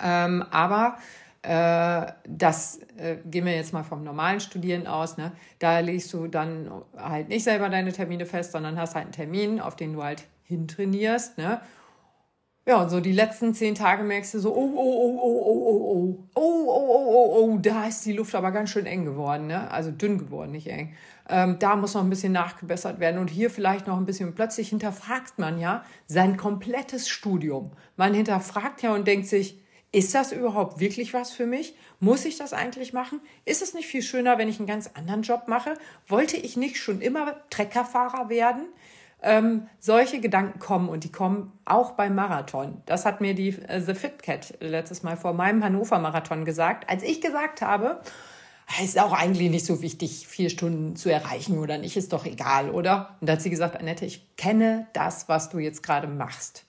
Ähm, 0.00 0.44
aber 0.50 0.96
äh, 1.42 2.06
das 2.28 2.78
gehen 3.24 3.44
wir 3.44 3.56
jetzt 3.56 3.72
mal 3.72 3.82
vom 3.82 4.04
normalen 4.04 4.38
Studieren 4.38 4.86
aus. 4.86 5.16
Ne? 5.16 5.32
Da 5.58 5.80
legst 5.80 6.12
du 6.14 6.28
dann 6.28 6.70
halt 6.96 7.28
nicht 7.28 7.42
selber 7.42 7.68
deine 7.68 7.92
Termine 7.92 8.26
fest, 8.26 8.52
sondern 8.52 8.78
hast 8.78 8.94
halt 8.94 9.06
einen 9.06 9.12
Termin, 9.12 9.60
auf 9.60 9.74
den 9.74 9.92
du 9.94 10.04
halt 10.04 10.22
hintrainierst. 10.44 11.38
Ne? 11.38 11.60
Ja, 12.64 12.80
und 12.80 12.90
so 12.90 13.00
die 13.00 13.12
letzten 13.12 13.54
zehn 13.54 13.74
Tage 13.74 14.04
merkst 14.04 14.34
du 14.34 14.38
so, 14.38 14.54
oh, 14.54 14.72
oh, 14.76 14.78
oh, 14.78 15.20
oh, 15.20 15.42
oh, 15.46 15.62
oh, 15.74 16.28
oh, 16.34 16.34
oh, 16.34 16.40
oh, 16.40 16.66
oh, 16.68 17.40
oh, 17.40 17.54
oh, 17.54 17.58
da 17.58 17.88
ist 17.88 18.06
die 18.06 18.12
Luft 18.12 18.36
aber 18.36 18.52
ganz 18.52 18.70
schön 18.70 18.86
eng 18.86 19.04
geworden, 19.04 19.48
ne? 19.48 19.68
Also 19.72 19.90
dünn 19.90 20.18
geworden, 20.18 20.52
nicht 20.52 20.68
eng. 20.68 20.94
Ähm, 21.28 21.58
da 21.58 21.74
muss 21.74 21.94
noch 21.94 22.04
ein 22.04 22.10
bisschen 22.10 22.32
nachgebessert 22.32 23.00
werden 23.00 23.20
und 23.20 23.30
hier 23.30 23.50
vielleicht 23.50 23.88
noch 23.88 23.96
ein 23.96 24.06
bisschen. 24.06 24.36
Plötzlich 24.36 24.68
hinterfragt 24.68 25.40
man 25.40 25.58
ja 25.58 25.84
sein 26.06 26.36
komplettes 26.36 27.08
Studium. 27.08 27.72
Man 27.96 28.14
hinterfragt 28.14 28.80
ja 28.82 28.94
und 28.94 29.08
denkt 29.08 29.26
sich, 29.26 29.60
ist 29.90 30.14
das 30.14 30.30
überhaupt 30.30 30.78
wirklich 30.78 31.12
was 31.12 31.32
für 31.32 31.46
mich? 31.46 31.76
Muss 31.98 32.24
ich 32.24 32.38
das 32.38 32.52
eigentlich 32.52 32.92
machen? 32.92 33.20
Ist 33.44 33.62
es 33.62 33.74
nicht 33.74 33.88
viel 33.88 34.02
schöner, 34.02 34.38
wenn 34.38 34.48
ich 34.48 34.58
einen 34.58 34.68
ganz 34.68 34.88
anderen 34.94 35.22
Job 35.22 35.48
mache? 35.48 35.74
Wollte 36.06 36.36
ich 36.36 36.56
nicht 36.56 36.76
schon 36.76 37.00
immer 37.00 37.34
Treckerfahrer 37.50 38.28
werden? 38.28 38.66
Ähm, 39.22 39.68
solche 39.78 40.20
Gedanken 40.20 40.58
kommen 40.58 40.88
und 40.88 41.04
die 41.04 41.12
kommen 41.12 41.52
auch 41.64 41.92
beim 41.92 42.14
Marathon. 42.14 42.82
Das 42.86 43.06
hat 43.06 43.20
mir 43.20 43.34
die 43.34 43.50
äh, 43.68 43.80
The 43.80 43.94
Fit 43.94 44.22
Cat 44.22 44.54
letztes 44.60 45.02
Mal 45.02 45.16
vor 45.16 45.32
meinem 45.32 45.62
Hannover 45.62 45.98
Marathon 45.98 46.44
gesagt, 46.44 46.90
als 46.90 47.02
ich 47.02 47.20
gesagt 47.20 47.62
habe, 47.62 48.00
ist 48.82 48.98
auch 48.98 49.12
eigentlich 49.12 49.50
nicht 49.50 49.66
so 49.66 49.82
wichtig, 49.82 50.26
vier 50.26 50.50
Stunden 50.50 50.96
zu 50.96 51.10
erreichen 51.10 51.58
oder 51.58 51.78
nicht, 51.78 51.96
ist 51.96 52.12
doch 52.12 52.24
egal, 52.24 52.70
oder? 52.70 53.16
Und 53.20 53.28
da 53.28 53.34
hat 53.34 53.42
sie 53.42 53.50
gesagt, 53.50 53.76
Annette, 53.76 54.06
ich 54.06 54.36
kenne 54.36 54.86
das, 54.92 55.28
was 55.28 55.50
du 55.50 55.58
jetzt 55.58 55.82
gerade 55.82 56.06
machst. 56.06 56.64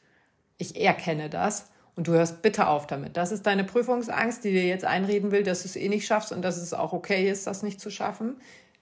Ich 0.58 0.80
erkenne 0.80 1.30
das 1.30 1.70
und 1.96 2.08
du 2.08 2.12
hörst 2.12 2.42
bitte 2.42 2.68
auf 2.68 2.88
damit. 2.88 3.18
Das 3.18 3.32
ist 3.32 3.46
deine 3.46 3.64
Prüfungsangst, 3.64 4.44
die 4.44 4.52
dir 4.52 4.66
jetzt 4.66 4.86
einreden 4.86 5.32
will, 5.32 5.44
dass 5.44 5.62
du 5.64 5.70
es 5.70 5.76
eh 5.76 5.90
nicht 5.90 6.06
schaffst 6.06 6.32
und 6.32 6.42
dass 6.42 6.58
es 6.58 6.74
auch 6.74 6.94
okay 6.94 7.30
ist, 7.30 7.48
das 7.48 7.64
nicht 7.64 7.80
zu 7.80 7.90
schaffen. 7.90 8.36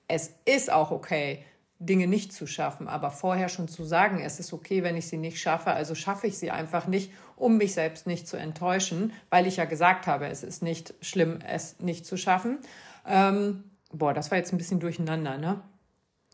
Es 0.08 0.34
ist 0.46 0.72
auch 0.72 0.92
okay, 0.92 1.46
Dinge 1.82 2.06
nicht 2.06 2.32
zu 2.32 2.46
schaffen, 2.46 2.88
aber 2.88 3.10
vorher 3.10 3.50
schon 3.50 3.68
zu 3.68 3.84
sagen, 3.84 4.20
es 4.20 4.40
ist 4.40 4.54
okay, 4.54 4.84
wenn 4.84 4.96
ich 4.96 5.08
sie 5.08 5.18
nicht 5.18 5.40
schaffe, 5.40 5.72
also 5.72 5.96
schaffe 5.96 6.28
ich 6.28 6.38
sie 6.38 6.52
einfach 6.52 6.86
nicht, 6.86 7.12
um 7.36 7.58
mich 7.58 7.74
selbst 7.74 8.06
nicht 8.06 8.28
zu 8.28 8.38
enttäuschen, 8.38 9.14
weil 9.32 9.48
ich 9.48 9.58
ja 9.58 9.66
gesagt 9.66 10.06
habe, 10.06 10.28
es 10.28 10.44
ist 10.44 10.62
nicht 10.62 10.94
schlimm, 11.02 11.40
es 11.48 11.80
nicht 11.80 12.06
zu 12.06 12.18
schaffen. 12.18 12.60
Ähm, 13.08 13.64
boah, 13.92 14.14
das 14.14 14.30
war 14.30 14.38
jetzt 14.38 14.54
ein 14.54 14.60
bisschen 14.60 14.80
durcheinander, 14.80 15.40
ne? 15.40 15.62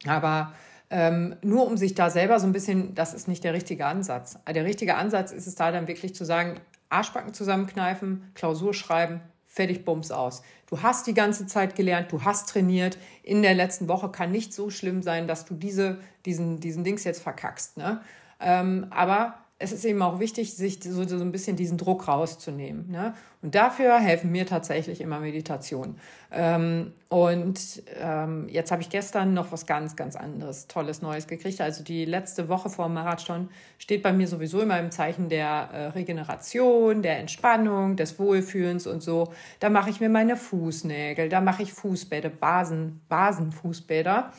Aber 0.05 0.53
ähm, 0.89 1.35
nur 1.41 1.65
um 1.65 1.77
sich 1.77 1.95
da 1.95 2.09
selber 2.09 2.39
so 2.39 2.45
ein 2.45 2.53
bisschen, 2.53 2.93
das 2.93 3.13
ist 3.13 3.29
nicht 3.29 3.43
der 3.43 3.53
richtige 3.53 3.85
Ansatz. 3.85 4.37
Der 4.47 4.65
richtige 4.65 4.95
Ansatz 4.95 5.31
ist 5.31 5.47
es 5.47 5.55
da 5.55 5.71
dann 5.71 5.87
wirklich 5.87 6.13
zu 6.13 6.25
sagen, 6.25 6.59
Arschbacken 6.89 7.33
zusammenkneifen, 7.33 8.31
Klausur 8.35 8.73
schreiben, 8.73 9.21
fertig, 9.57 9.83
bums 9.83 10.11
aus. 10.11 10.43
Du 10.69 10.81
hast 10.81 11.07
die 11.07 11.13
ganze 11.13 11.47
Zeit 11.47 11.75
gelernt, 11.75 12.11
du 12.11 12.23
hast 12.23 12.49
trainiert. 12.49 12.97
In 13.23 13.41
der 13.41 13.55
letzten 13.55 13.87
Woche 13.87 14.09
kann 14.09 14.31
nicht 14.31 14.53
so 14.53 14.69
schlimm 14.69 15.01
sein, 15.01 15.27
dass 15.27 15.45
du 15.45 15.55
diese, 15.55 15.99
diesen, 16.25 16.59
diesen 16.59 16.83
Dings 16.83 17.03
jetzt 17.03 17.21
verkackst. 17.21 17.77
Ne? 17.77 18.01
Ähm, 18.39 18.87
aber 18.91 19.39
es 19.59 19.71
ist 19.71 19.85
eben 19.85 20.01
auch 20.03 20.19
wichtig, 20.19 20.53
sich 20.53 20.79
so, 20.83 21.07
so 21.07 21.15
ein 21.15 21.31
bisschen 21.31 21.55
diesen 21.55 21.79
Druck 21.79 22.07
rauszunehmen. 22.07 22.91
Ne? 22.91 23.15
Und 23.41 23.55
dafür 23.55 23.97
helfen 23.97 24.31
mir 24.31 24.45
tatsächlich 24.45 25.01
immer 25.01 25.19
Meditationen. 25.19 25.97
Ähm, 26.31 26.93
und 27.09 27.81
ähm, 27.99 28.47
jetzt 28.49 28.71
habe 28.71 28.83
ich 28.83 28.89
gestern 28.89 29.33
noch 29.33 29.51
was 29.51 29.65
ganz, 29.65 29.95
ganz 29.95 30.15
anderes, 30.15 30.67
tolles 30.67 31.01
Neues 31.01 31.25
gekriegt. 31.25 31.59
Also 31.59 31.83
die 31.83 32.05
letzte 32.05 32.49
Woche 32.49 32.69
vor 32.69 32.85
dem 32.85 32.93
Marathon 32.93 33.49
steht 33.79 34.03
bei 34.03 34.13
mir 34.13 34.27
sowieso 34.27 34.61
immer 34.61 34.79
im 34.79 34.91
Zeichen 34.91 35.27
der 35.27 35.47
äh, 35.73 35.85
Regeneration, 35.87 37.01
der 37.01 37.17
Entspannung, 37.17 37.95
des 37.95 38.19
Wohlfühlens 38.19 38.85
und 38.85 39.01
so. 39.01 39.33
Da 39.59 39.71
mache 39.71 39.89
ich 39.89 39.99
mir 39.99 40.09
meine 40.09 40.37
Fußnägel, 40.37 41.29
da 41.29 41.41
mache 41.41 41.63
ich 41.63 41.73
Fußbäder, 41.73 42.29
Basen, 42.29 43.01
Basenfußbäder. 43.09 44.31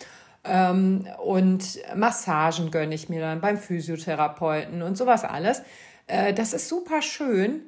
Ähm, 0.49 1.07
und 1.25 1.79
Massagen 1.95 2.71
gönne 2.71 2.95
ich 2.95 3.09
mir 3.09 3.21
dann 3.21 3.41
beim 3.41 3.59
Physiotherapeuten 3.59 4.83
und 4.83 4.97
sowas 4.97 5.25
alles. 5.25 5.63
Äh, 6.07 6.33
das 6.35 6.53
ist 6.53 6.69
super 6.69 7.03
schön, 7.03 7.63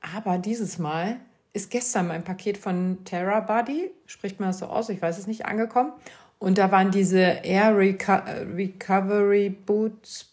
aber 0.00 0.38
dieses 0.38 0.78
Mal 0.78 1.16
ist 1.52 1.70
gestern 1.70 2.06
mein 2.06 2.22
Paket 2.22 2.58
von 2.58 2.98
Terra 3.04 3.66
spricht 4.06 4.38
man 4.38 4.50
das 4.50 4.58
so 4.58 4.66
aus, 4.66 4.88
ich 4.88 5.02
weiß 5.02 5.18
es 5.18 5.26
nicht, 5.26 5.46
angekommen. 5.46 5.92
Und 6.38 6.58
da 6.58 6.70
waren 6.70 6.90
diese 6.90 7.20
Air 7.20 7.76
Reco 7.76 8.18
Recovery 8.56 9.50
Boots 9.50 10.32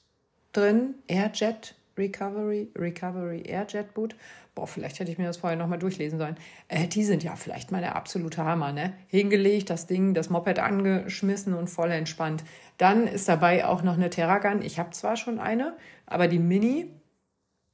drin, 0.53 0.95
Airjet 1.07 1.75
Recovery, 1.97 2.69
Recovery 2.77 3.41
Airjet 3.41 3.93
Boot 3.93 4.15
boah, 4.57 4.65
vielleicht 4.65 4.99
hätte 4.99 5.11
ich 5.11 5.19
mir 5.19 5.27
das 5.27 5.37
vorher 5.37 5.55
nochmal 5.55 5.77
durchlesen 5.77 6.17
sollen. 6.17 6.35
Äh, 6.67 6.87
die 6.87 7.03
sind 7.03 7.23
ja 7.23 7.35
vielleicht 7.35 7.71
mal 7.71 7.79
der 7.79 7.95
absolute 7.95 8.43
Hammer, 8.43 8.73
ne? 8.73 8.93
Hingelegt, 9.07 9.69
das 9.69 9.85
Ding, 9.85 10.15
das 10.15 10.31
Moped 10.31 10.57
angeschmissen 10.57 11.53
und 11.53 11.69
voll 11.69 11.91
entspannt. 11.91 12.43
Dann 12.79 13.05
ist 13.05 13.29
dabei 13.29 13.65
auch 13.65 13.83
noch 13.83 13.93
eine 13.93 14.09
Terragun. 14.09 14.63
Ich 14.63 14.79
habe 14.79 14.89
zwar 14.89 15.15
schon 15.15 15.39
eine, 15.39 15.77
aber 16.07 16.27
die 16.27 16.39
Mini, 16.39 16.91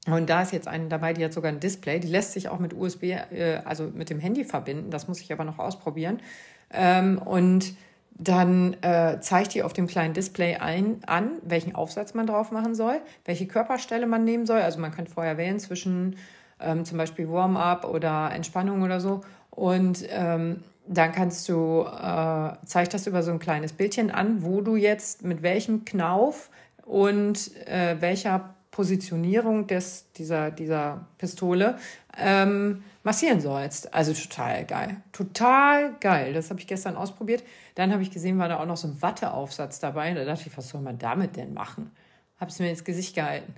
und 0.08 0.30
da 0.30 0.42
ist 0.42 0.52
jetzt 0.52 0.68
eine 0.68 0.90
dabei, 0.90 1.14
die 1.14 1.24
hat 1.24 1.32
sogar 1.32 1.54
ein 1.54 1.62
Display. 1.62 2.02
Die 2.02 2.10
lässt 2.10 2.34
sich 2.34 2.50
auch 2.50 2.60
mit 2.60 2.74
USB, 2.74 3.04
äh, 3.04 3.62
also 3.64 3.86
mit 3.86 4.10
dem 4.10 4.20
Handy 4.20 4.44
verbinden. 4.44 4.92
Das 4.92 5.08
muss 5.08 5.22
ich 5.22 5.32
aber 5.32 5.46
noch 5.46 5.60
ausprobieren. 5.60 6.20
Ähm, 6.70 7.18
und 7.18 7.78
dann 8.16 8.76
äh, 8.82 9.22
zeigt 9.22 9.54
die 9.54 9.64
auf 9.64 9.72
dem 9.72 9.88
kleinen 9.88 10.14
Display 10.14 10.58
ein, 10.58 10.98
an, 11.08 11.40
welchen 11.44 11.76
Aufsatz 11.76 12.14
man 12.14 12.28
drauf 12.28 12.52
machen 12.52 12.76
soll, 12.76 13.02
welche 13.24 13.48
Körperstelle 13.48 14.06
man 14.06 14.26
nehmen 14.26 14.46
soll. 14.46 14.60
Also 14.60 14.82
man 14.82 14.92
kann 14.92 15.08
vorher 15.08 15.38
wählen 15.38 15.60
zwischen 15.60 16.18
ähm, 16.60 16.86
zum 16.86 16.98
Beispiel 16.98 17.30
Warm-up 17.30 17.86
oder 17.86 18.32
Entspannung 18.32 18.82
oder 18.82 19.00
so. 19.00 19.22
Und 19.50 20.06
ähm, 20.10 20.64
dann 20.88 21.12
kannst 21.12 21.48
du, 21.48 21.84
äh, 21.84 22.54
zeigt 22.66 22.94
das 22.94 23.08
über 23.08 23.24
so 23.24 23.32
ein 23.32 23.40
kleines 23.40 23.74
Bildchen 23.74 24.12
an, 24.12 24.44
wo 24.44 24.62
du 24.62 24.76
jetzt 24.76 25.24
mit 25.24 25.42
welchem 25.42 25.86
Knauf 25.86 26.50
und 26.86 27.56
äh, 27.68 27.96
welcher 28.00 28.56
Positionierung 28.72 29.68
des, 29.68 30.12
dieser, 30.14 30.50
dieser 30.50 31.06
Pistole 31.20 31.78
ähm, 32.18 32.84
massieren 33.04 33.40
sollst. 33.40 33.94
Also 33.94 34.14
total 34.14 34.66
geil. 34.66 34.98
Total 35.12 35.94
geil. 36.00 36.34
Das 36.34 36.50
habe 36.50 36.60
ich 36.60 36.68
gestern 36.68 36.96
ausprobiert. 36.96 37.44
Dann 37.76 37.92
habe 37.92 38.02
ich 38.02 38.10
gesehen, 38.10 38.40
war 38.40 38.50
da 38.50 38.60
auch 38.60 38.66
noch 38.66 38.78
so 38.78 38.88
ein 38.88 39.00
Watteaufsatz 39.02 39.80
dabei. 39.80 40.14
Da 40.16 40.26
dachte 40.26 40.48
ich, 40.48 40.58
was 40.58 40.70
soll 40.70 40.82
man 40.82 40.98
damit 40.98 41.36
denn 41.36 41.54
machen? 41.54 41.92
Habe 42.38 42.50
es 42.50 42.60
mir 42.60 42.70
ins 42.70 42.84
Gesicht 42.84 43.14
gehalten. 43.16 43.54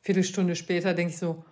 Viertelstunde 0.00 0.54
später 0.54 0.94
denke 0.94 1.12
ich 1.12 1.18
so, 1.18 1.44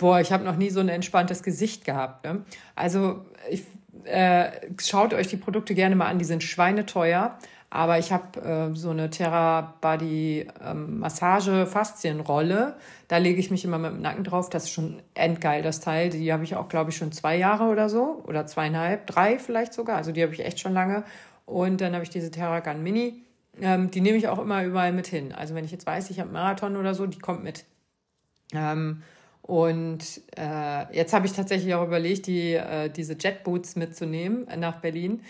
boah, 0.00 0.18
ich 0.18 0.32
habe 0.32 0.44
noch 0.44 0.56
nie 0.56 0.70
so 0.70 0.80
ein 0.80 0.88
entspanntes 0.88 1.42
Gesicht 1.42 1.84
gehabt. 1.84 2.24
Ne? 2.24 2.42
Also 2.74 3.24
ich, 3.50 3.64
äh, 4.04 4.50
schaut 4.80 5.12
euch 5.14 5.28
die 5.28 5.36
Produkte 5.36 5.74
gerne 5.74 5.94
mal 5.94 6.06
an, 6.06 6.18
die 6.18 6.24
sind 6.24 6.42
schweineteuer. 6.42 7.38
Aber 7.72 7.98
ich 7.98 8.10
habe 8.10 8.40
äh, 8.40 8.74
so 8.74 8.90
eine 8.90 9.10
Terra 9.10 9.74
Body 9.80 10.48
ähm, 10.64 10.98
Massage 10.98 11.66
Faszienrolle. 11.66 12.74
Da 13.06 13.18
lege 13.18 13.38
ich 13.38 13.52
mich 13.52 13.64
immer 13.64 13.78
mit 13.78 13.92
dem 13.92 14.00
Nacken 14.00 14.24
drauf. 14.24 14.50
Das 14.50 14.64
ist 14.64 14.70
schon 14.70 15.00
endgeil, 15.14 15.62
das 15.62 15.78
Teil. 15.78 16.10
Die 16.10 16.32
habe 16.32 16.42
ich 16.42 16.56
auch, 16.56 16.68
glaube 16.68 16.90
ich, 16.90 16.96
schon 16.96 17.12
zwei 17.12 17.36
Jahre 17.36 17.64
oder 17.64 17.88
so. 17.88 18.24
Oder 18.26 18.46
zweieinhalb, 18.46 19.06
drei 19.06 19.38
vielleicht 19.38 19.72
sogar. 19.72 19.96
Also 19.96 20.10
die 20.10 20.22
habe 20.22 20.32
ich 20.32 20.44
echt 20.44 20.58
schon 20.58 20.72
lange. 20.72 21.04
Und 21.46 21.80
dann 21.80 21.92
habe 21.92 22.02
ich 22.02 22.10
diese 22.10 22.32
Terra 22.32 22.58
Gun 22.58 22.82
Mini. 22.82 23.22
Ähm, 23.60 23.90
die 23.90 24.00
nehme 24.00 24.16
ich 24.16 24.26
auch 24.26 24.40
immer 24.40 24.64
überall 24.64 24.92
mit 24.92 25.06
hin. 25.06 25.32
Also 25.32 25.54
wenn 25.54 25.64
ich 25.64 25.70
jetzt 25.70 25.86
weiß, 25.86 26.10
ich 26.10 26.18
habe 26.18 26.30
Marathon 26.30 26.76
oder 26.76 26.94
so, 26.94 27.06
die 27.06 27.18
kommt 27.20 27.44
mit. 27.44 27.66
Ähm, 28.52 29.02
und 29.42 30.22
äh, 30.36 30.94
jetzt 30.94 31.12
habe 31.12 31.26
ich 31.26 31.32
tatsächlich 31.32 31.74
auch 31.74 31.86
überlegt, 31.86 32.26
die, 32.26 32.54
äh, 32.54 32.88
diese 32.90 33.16
Jetboots 33.18 33.76
mitzunehmen 33.76 34.46
nach 34.58 34.80
Berlin. 34.80 35.22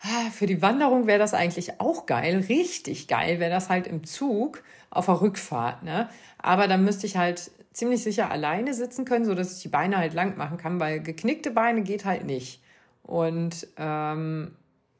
Ah, 0.00 0.30
für 0.30 0.46
die 0.46 0.60
Wanderung 0.62 1.06
wäre 1.06 1.18
das 1.18 1.34
eigentlich 1.34 1.80
auch 1.80 2.06
geil, 2.06 2.44
richtig 2.48 3.08
geil, 3.08 3.40
wäre 3.40 3.50
das 3.50 3.70
halt 3.70 3.86
im 3.86 4.04
Zug 4.04 4.62
auf 4.90 5.06
der 5.06 5.20
Rückfahrt. 5.20 5.82
Ne? 5.82 6.08
Aber 6.38 6.68
dann 6.68 6.84
müsste 6.84 7.06
ich 7.06 7.16
halt 7.16 7.50
ziemlich 7.72 8.02
sicher 8.02 8.30
alleine 8.30 8.74
sitzen 8.74 9.04
können, 9.04 9.24
so 9.24 9.34
dass 9.34 9.56
ich 9.56 9.62
die 9.62 9.68
Beine 9.68 9.98
halt 9.98 10.14
lang 10.14 10.36
machen 10.36 10.58
kann, 10.58 10.80
weil 10.80 11.00
geknickte 11.00 11.50
Beine 11.50 11.82
geht 11.82 12.04
halt 12.04 12.24
nicht. 12.24 12.62
Und 13.02 13.66
ähm, 13.76 14.52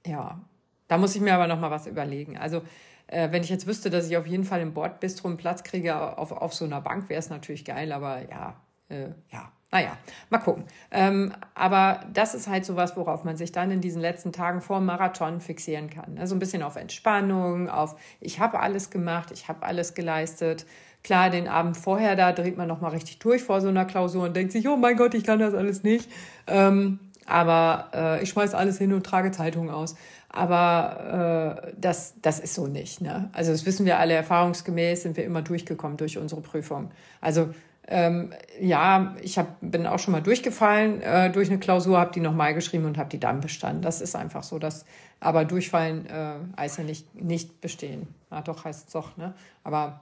ja, 0.07 0.41
da 0.89 0.99
muss 0.99 1.15
ich 1.15 1.21
mir 1.21 1.35
aber 1.35 1.47
noch 1.47 1.61
mal 1.61 1.71
was 1.71 1.87
überlegen. 1.87 2.37
Also 2.37 2.63
äh, 3.09 3.31
wenn 3.31 3.43
ich 3.43 3.51
jetzt 3.51 3.67
wüsste, 3.67 3.91
dass 3.91 4.09
ich 4.09 4.17
auf 4.17 4.27
jeden 4.27 4.45
Fall 4.45 4.61
im 4.61 4.75
Bordbistro 4.75 5.29
einen 5.29 5.37
Platz 5.37 5.63
kriege 5.63 6.19
auf, 6.19 6.33
auf 6.33 6.55
so 6.55 6.65
einer 6.65 6.81
Bank, 6.81 7.09
wäre 7.09 7.19
es 7.19 7.31
natürlich 7.31 7.65
geil, 7.65 7.93
aber 7.93 8.29
ja, 8.29 8.57
äh, 8.89 9.09
ja, 9.31 9.53
naja, 9.73 9.99
mal 10.31 10.39
gucken. 10.39 10.65
Ähm, 10.91 11.33
aber 11.55 12.01
das 12.13 12.35
ist 12.35 12.49
halt 12.49 12.65
so 12.65 12.77
was, 12.77 12.97
worauf 12.97 13.25
man 13.25 13.37
sich 13.37 13.53
dann 13.53 13.71
in 13.71 13.81
diesen 13.81 14.01
letzten 14.01 14.33
Tagen 14.33 14.61
vor 14.61 14.79
dem 14.79 14.87
Marathon 14.87 15.41
fixieren 15.41 15.91
kann. 15.91 16.19
Also 16.19 16.35
ein 16.35 16.39
bisschen 16.39 16.63
auf 16.63 16.77
Entspannung, 16.77 17.69
auf 17.69 17.97
ich 18.21 18.39
habe 18.39 18.61
alles 18.61 18.91
gemacht, 18.91 19.31
ich 19.33 19.49
habe 19.49 19.65
alles 19.65 19.95
geleistet. 19.95 20.67
Klar, 21.03 21.31
den 21.31 21.47
Abend 21.47 21.77
vorher, 21.77 22.17
da 22.17 22.33
dreht 22.33 22.57
man 22.57 22.69
nochmal 22.69 22.93
richtig 22.93 23.19
durch 23.19 23.43
vor 23.43 23.61
so 23.61 23.69
einer 23.69 23.85
Klausur 23.85 24.25
und 24.25 24.35
denkt 24.35 24.53
sich, 24.53 24.67
oh 24.67 24.77
mein 24.77 24.97
Gott, 24.97 25.15
ich 25.15 25.25
kann 25.25 25.39
das 25.39 25.55
alles 25.55 25.83
nicht. 25.83 26.11
Ähm, 26.47 26.99
aber 27.27 27.91
äh, 27.95 28.23
ich 28.23 28.31
schmeiß 28.31 28.55
alles 28.55 28.79
hin 28.79 28.93
und 28.93 29.05
trage 29.05 29.31
Zeitungen 29.31 29.71
aus. 29.71 29.97
Aber 30.29 31.63
äh, 31.67 31.73
das, 31.79 32.15
das 32.21 32.41
ist 32.41 32.55
so 32.55 32.67
nicht. 32.67 33.01
Ne? 33.01 33.31
Also 33.33 33.53
das 33.53 33.65
wissen 33.65 33.87
wir 33.87 33.99
alle 33.99 34.15
erfahrungsgemäß, 34.15 35.03
sind 35.03 35.17
wir 35.17 35.25
immer 35.25 35.43
durchgekommen 35.43 35.97
durch 35.97 36.19
unsere 36.19 36.41
Prüfung. 36.41 36.91
Also 37.21 37.49
ähm, 37.89 38.33
ja, 38.61 39.15
ich 39.23 39.39
hab, 39.39 39.59
bin 39.61 39.87
auch 39.87 39.99
schon 39.99 40.13
mal 40.13 40.23
durchgefallen 40.23 41.01
äh, 41.03 41.31
durch 41.31 41.49
eine 41.49 41.59
Klausur, 41.59 41.99
habe 41.99 42.13
die 42.13 42.21
nochmal 42.21 42.53
geschrieben 42.53 42.85
und 42.85 42.99
habe 42.99 43.09
die 43.09 43.21
dann 43.21 43.41
bestanden. 43.41 43.83
Das 43.83 44.01
ist 44.01 44.17
einfach 44.17 44.43
so. 44.43 44.59
Dass, 44.59 44.85
aber 45.21 45.45
durchfallen 45.45 46.07
äh, 46.07 46.35
heißt 46.61 46.79
ja 46.79 46.85
nicht, 46.85 47.15
nicht 47.15 47.61
bestehen. 47.61 48.09
Na 48.31 48.43
doch, 48.43 48.65
heißt 48.65 48.89
es 48.89 48.93
doch. 48.93 49.17
Ne? 49.17 49.35
Aber 49.63 50.01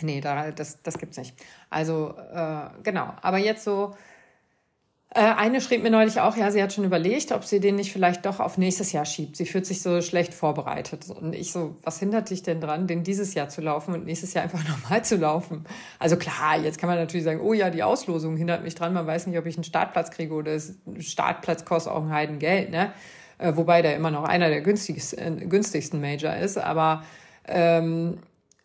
nee, 0.00 0.20
da, 0.20 0.50
das, 0.50 0.82
das 0.82 0.98
gibt's 0.98 1.16
nicht. 1.16 1.36
Also 1.70 2.14
äh, 2.34 2.66
genau. 2.82 3.14
Aber 3.22 3.38
jetzt 3.38 3.62
so 3.62 3.94
eine 5.20 5.60
schrieb 5.60 5.84
mir 5.84 5.90
neulich 5.90 6.20
auch, 6.20 6.36
ja, 6.36 6.50
sie 6.50 6.60
hat 6.60 6.72
schon 6.72 6.84
überlegt, 6.84 7.30
ob 7.30 7.44
sie 7.44 7.60
den 7.60 7.76
nicht 7.76 7.92
vielleicht 7.92 8.26
doch 8.26 8.40
auf 8.40 8.58
nächstes 8.58 8.90
Jahr 8.90 9.04
schiebt. 9.04 9.36
Sie 9.36 9.46
fühlt 9.46 9.64
sich 9.64 9.80
so 9.80 10.00
schlecht 10.00 10.34
vorbereitet. 10.34 11.08
Und 11.08 11.34
ich 11.34 11.52
so, 11.52 11.76
was 11.84 12.00
hindert 12.00 12.30
dich 12.30 12.42
denn 12.42 12.60
dran, 12.60 12.88
den 12.88 13.04
dieses 13.04 13.32
Jahr 13.34 13.48
zu 13.48 13.60
laufen 13.60 13.94
und 13.94 14.04
nächstes 14.06 14.34
Jahr 14.34 14.42
einfach 14.42 14.62
nochmal 14.68 15.04
zu 15.04 15.16
laufen? 15.16 15.64
Also 16.00 16.16
klar, 16.16 16.58
jetzt 16.60 16.78
kann 16.78 16.88
man 16.88 16.98
natürlich 16.98 17.22
sagen, 17.22 17.40
oh 17.40 17.52
ja, 17.52 17.70
die 17.70 17.84
Auslosung 17.84 18.36
hindert 18.36 18.64
mich 18.64 18.74
dran. 18.74 18.92
Man 18.92 19.06
weiß 19.06 19.28
nicht, 19.28 19.38
ob 19.38 19.46
ich 19.46 19.56
einen 19.56 19.62
Startplatz 19.62 20.10
kriege 20.10 20.34
oder 20.34 20.52
das 20.52 20.74
Startplatz 20.98 21.64
kostet 21.64 21.92
auch 21.92 22.02
ein 22.02 22.12
Heidengeld, 22.12 22.70
ne? 22.70 22.92
Äh, 23.38 23.52
wobei 23.56 23.82
der 23.82 23.94
immer 23.94 24.10
noch 24.10 24.24
einer 24.24 24.48
der 24.48 24.62
günstigsten, 24.62 25.42
äh, 25.42 25.46
günstigsten 25.46 26.00
Major 26.00 26.34
ist. 26.34 26.58
Aber 26.58 27.04
ähm, 27.46 28.18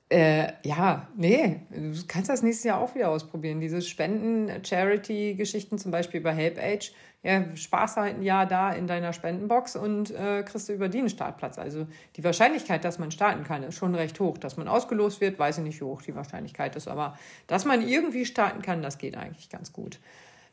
äh, 0.09 0.53
ja, 0.63 1.07
nee, 1.15 1.61
du 1.69 1.93
kannst 2.07 2.29
das 2.29 2.41
nächstes 2.41 2.63
Jahr 2.63 2.81
auch 2.81 2.95
wieder 2.95 3.09
ausprobieren. 3.09 3.59
Diese 3.59 3.81
Spenden-Charity-Geschichten, 3.81 5.77
zum 5.77 5.91
Beispiel 5.91 6.21
bei 6.21 6.33
HelpAge, 6.33 6.91
ja, 7.21 7.43
Spaß 7.55 7.97
halt 7.97 8.15
ein 8.15 8.23
Jahr 8.23 8.45
da 8.45 8.71
in 8.71 8.87
deiner 8.87 9.13
Spendenbox 9.13 9.75
und 9.75 10.09
äh, 10.11 10.41
kriegst 10.43 10.69
du 10.69 10.73
über 10.73 10.87
die 10.87 10.99
einen 10.99 11.09
Startplatz. 11.09 11.59
Also 11.59 11.85
die 12.15 12.23
Wahrscheinlichkeit, 12.23 12.85
dass 12.85 12.97
man 12.97 13.11
starten 13.11 13.43
kann, 13.43 13.61
ist 13.61 13.75
schon 13.75 13.93
recht 13.93 14.19
hoch. 14.19 14.37
Dass 14.37 14.57
man 14.57 14.67
ausgelost 14.67 15.21
wird, 15.21 15.37
weiß 15.37 15.59
ich 15.59 15.63
nicht, 15.63 15.81
wie 15.81 15.85
hoch 15.85 16.01
die 16.01 16.15
Wahrscheinlichkeit 16.15 16.75
ist. 16.75 16.87
Aber 16.87 17.17
dass 17.47 17.65
man 17.65 17.85
irgendwie 17.85 18.25
starten 18.25 18.61
kann, 18.61 18.81
das 18.81 18.97
geht 18.97 19.17
eigentlich 19.17 19.49
ganz 19.49 19.73
gut. 19.73 19.99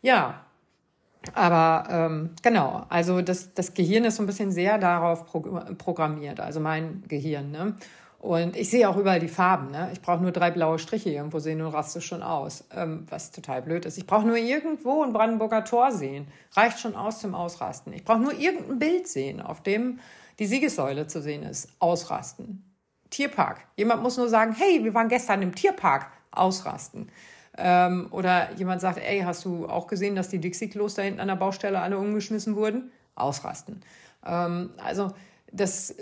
Ja, 0.02 0.44
aber 1.34 1.88
ähm, 1.90 2.30
genau, 2.42 2.84
also 2.88 3.22
das, 3.22 3.54
das 3.54 3.74
Gehirn 3.74 4.04
ist 4.04 4.16
so 4.16 4.22
ein 4.22 4.26
bisschen 4.26 4.52
sehr 4.52 4.78
darauf 4.78 5.26
programmiert, 5.78 6.40
also 6.40 6.60
mein 6.60 7.02
Gehirn. 7.08 7.50
Ne? 7.50 7.74
Und 8.18 8.56
ich 8.56 8.70
sehe 8.70 8.88
auch 8.88 8.96
überall 8.96 9.20
die 9.20 9.28
Farben. 9.28 9.70
Ne? 9.70 9.90
Ich 9.92 10.00
brauche 10.00 10.22
nur 10.22 10.32
drei 10.32 10.50
blaue 10.50 10.78
Striche 10.78 11.10
irgendwo 11.10 11.38
sehen 11.38 11.60
und 11.60 11.72
raste 11.72 12.00
schon 12.00 12.22
aus. 12.22 12.64
Ähm, 12.74 13.06
was 13.10 13.30
total 13.30 13.62
blöd 13.62 13.84
ist. 13.84 13.98
Ich 13.98 14.06
brauche 14.06 14.26
nur 14.26 14.36
irgendwo 14.36 15.02
ein 15.02 15.12
Brandenburger 15.12 15.64
Tor 15.64 15.92
sehen. 15.92 16.26
Reicht 16.52 16.80
schon 16.80 16.96
aus 16.96 17.20
zum 17.20 17.34
Ausrasten. 17.34 17.92
Ich 17.92 18.04
brauche 18.04 18.20
nur 18.20 18.34
irgendein 18.34 18.78
Bild 18.78 19.06
sehen, 19.06 19.40
auf 19.40 19.62
dem 19.62 20.00
die 20.38 20.46
Siegessäule 20.46 21.06
zu 21.06 21.20
sehen 21.22 21.42
ist. 21.42 21.68
Ausrasten. 21.78 22.64
Tierpark. 23.10 23.60
Jemand 23.76 24.02
muss 24.02 24.16
nur 24.16 24.28
sagen, 24.28 24.54
hey, 24.56 24.82
wir 24.82 24.94
waren 24.94 25.08
gestern 25.08 25.42
im 25.42 25.54
Tierpark. 25.54 26.06
Ausrasten. 26.32 27.10
Ähm, 27.56 28.08
oder 28.10 28.52
jemand 28.56 28.80
sagt, 28.80 28.98
ey, 28.98 29.20
hast 29.20 29.44
du 29.44 29.66
auch 29.66 29.86
gesehen, 29.86 30.16
dass 30.16 30.28
die 30.28 30.38
Dixie-Klos 30.38 30.94
da 30.94 31.02
hinten 31.02 31.20
an 31.20 31.28
der 31.28 31.36
Baustelle 31.36 31.80
alle 31.80 31.98
umgeschmissen 31.98 32.56
wurden? 32.56 32.90
Ausrasten. 33.14 33.80
Ähm, 34.24 34.70
also 34.76 35.12
das 35.52 35.94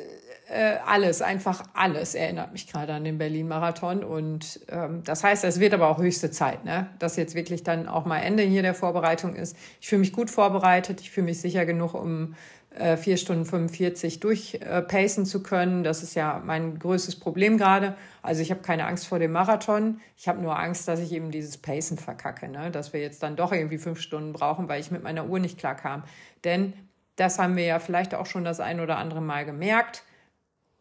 äh, 0.49 0.77
alles, 0.87 1.23
einfach 1.23 1.65
alles 1.73 2.15
erinnert 2.15 2.53
mich 2.53 2.67
gerade 2.67 2.93
an 2.93 3.05
den 3.05 3.19
Berlin-Marathon. 3.19 4.05
Und 4.05 4.61
ähm, 4.69 5.03
das 5.05 5.25
heißt, 5.25 5.45
es 5.45 5.61
wird 5.61 5.75
aber 5.75 5.89
auch 5.89 5.99
höchste 5.99 6.31
Zeit, 6.31 6.65
ne? 6.65 6.89
dass 6.99 7.17
jetzt 7.17 7.35
wirklich 7.35 7.63
dann 7.63 7.89
auch 7.89 8.05
mal 8.05 8.21
Ende 8.21 8.43
hier 8.43 8.63
der 8.63 8.75
Vorbereitung 8.75 9.35
ist. 9.37 9.57
Ich 9.81 9.89
fühle 9.89 10.01
mich 10.01 10.13
gut 10.13 10.31
vorbereitet, 10.31 11.01
ich 11.01 11.11
fühle 11.11 11.27
mich 11.27 11.41
sicher 11.41 11.65
genug, 11.67 11.95
um 11.95 12.35
äh, 12.75 12.97
4 12.97 13.17
Stunden 13.17 13.45
45 13.45 14.21
durchpacen 14.21 15.25
äh, 15.25 15.27
zu 15.27 15.43
können. 15.43 15.85
Das 15.85 16.03
ist 16.03 16.15
ja 16.15 16.43
mein 16.45 16.79
größtes 16.79 17.17
Problem 17.17 17.57
gerade. 17.57 17.95
Also 18.23 18.43
ich 18.43 18.51
habe 18.51 18.61
keine 18.61 18.87
Angst 18.87 19.07
vor 19.07 19.19
dem 19.19 19.33
Marathon. 19.33 20.01
Ich 20.17 20.29
habe 20.29 20.43
nur 20.43 20.59
Angst, 20.59 20.89
dass 20.89 21.01
ich 21.01 21.13
eben 21.13 21.31
dieses 21.31 21.57
Pacen 21.57 21.99
verkacke, 21.99 22.49
ne? 22.49 22.71
dass 22.71 22.93
wir 22.93 23.01
jetzt 23.01 23.23
dann 23.23 23.37
doch 23.37 23.53
irgendwie 23.53 23.79
fünf 23.79 24.01
Stunden 24.01 24.33
brauchen, 24.33 24.69
weil 24.69 24.81
ich 24.81 24.91
mit 24.91 25.03
meiner 25.03 25.27
Uhr 25.27 25.39
nicht 25.39 25.59
klar 25.59 25.75
kam. 25.75 26.05
Denn 26.45 26.75
das 27.17 27.39
haben 27.39 27.57
wir 27.57 27.65
ja 27.65 27.79
vielleicht 27.79 28.15
auch 28.15 28.27
schon 28.27 28.45
das 28.45 28.61
ein 28.61 28.81
oder 28.81 28.99
andere 28.99 29.21
Mal 29.21 29.45
gemerkt. 29.45 30.03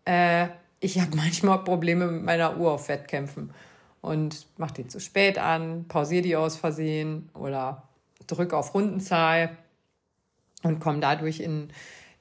Äh, 0.05 0.47
ich 0.79 0.99
habe 0.99 1.11
manchmal 1.15 1.63
Probleme 1.63 2.07
mit 2.07 2.23
meiner 2.23 2.57
Uhr 2.57 2.71
auf 2.71 2.89
Wettkämpfen 2.89 3.53
und 4.01 4.47
mache 4.57 4.75
die 4.75 4.87
zu 4.87 4.99
spät 4.99 5.37
an, 5.37 5.85
pausiere 5.87 6.21
die 6.21 6.35
aus 6.35 6.57
Versehen 6.57 7.29
oder 7.33 7.83
drücke 8.27 8.57
auf 8.57 8.73
Rundenzahl 8.73 9.57
und 10.63 10.79
komme 10.79 10.99
dadurch 10.99 11.39
in, 11.39 11.69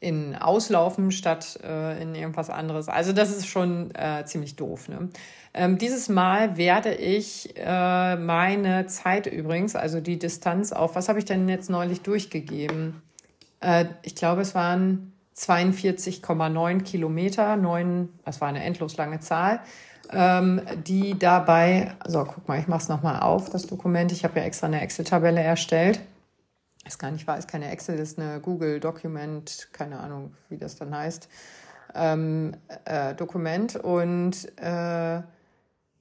in 0.00 0.36
Auslaufen 0.36 1.10
statt 1.10 1.58
äh, 1.62 2.00
in 2.02 2.14
irgendwas 2.14 2.50
anderes. 2.50 2.88
Also 2.88 3.12
das 3.12 3.30
ist 3.30 3.46
schon 3.46 3.94
äh, 3.94 4.24
ziemlich 4.24 4.56
doof. 4.56 4.88
Ne? 4.88 5.08
Ähm, 5.54 5.78
dieses 5.78 6.08
Mal 6.08 6.56
werde 6.56 6.94
ich 6.94 7.54
äh, 7.56 8.16
meine 8.16 8.86
Zeit 8.86 9.26
übrigens, 9.26 9.76
also 9.76 10.00
die 10.00 10.18
Distanz 10.18 10.72
auf, 10.72 10.94
was 10.94 11.08
habe 11.08 11.18
ich 11.18 11.24
denn 11.24 11.48
jetzt 11.48 11.70
neulich 11.70 12.02
durchgegeben? 12.02 13.02
Äh, 13.62 13.86
ich 14.02 14.14
glaube, 14.14 14.42
es 14.42 14.54
waren 14.54 15.12
42,9 15.36 16.82
Kilometer, 16.82 17.56
neun, 17.56 18.10
das 18.24 18.40
war 18.40 18.48
eine 18.48 18.62
endlos 18.62 18.96
lange 18.96 19.20
Zahl, 19.20 19.60
ähm, 20.10 20.60
die 20.86 21.18
dabei, 21.18 21.94
so 22.06 22.24
guck 22.24 22.46
mal, 22.48 22.58
ich 22.58 22.68
mache 22.68 22.82
es 22.82 22.88
nochmal 22.88 23.20
auf, 23.20 23.48
das 23.48 23.66
Dokument. 23.66 24.12
Ich 24.12 24.24
habe 24.24 24.40
ja 24.40 24.44
extra 24.44 24.66
eine 24.66 24.82
Excel-Tabelle 24.82 25.40
erstellt. 25.40 26.00
Das 26.84 26.98
gar 26.98 27.10
nicht 27.12 27.26
wahr, 27.26 27.38
ist 27.38 27.48
keine 27.48 27.70
Excel, 27.70 27.98
ist 27.98 28.18
eine 28.18 28.40
Google-Dokument, 28.40 29.68
keine 29.72 30.00
Ahnung, 30.00 30.34
wie 30.48 30.58
das 30.58 30.76
dann 30.76 30.94
heißt, 30.94 31.28
ähm, 31.94 32.56
äh, 32.84 33.14
Dokument. 33.14 33.76
Und 33.76 34.46
äh, 34.58 35.22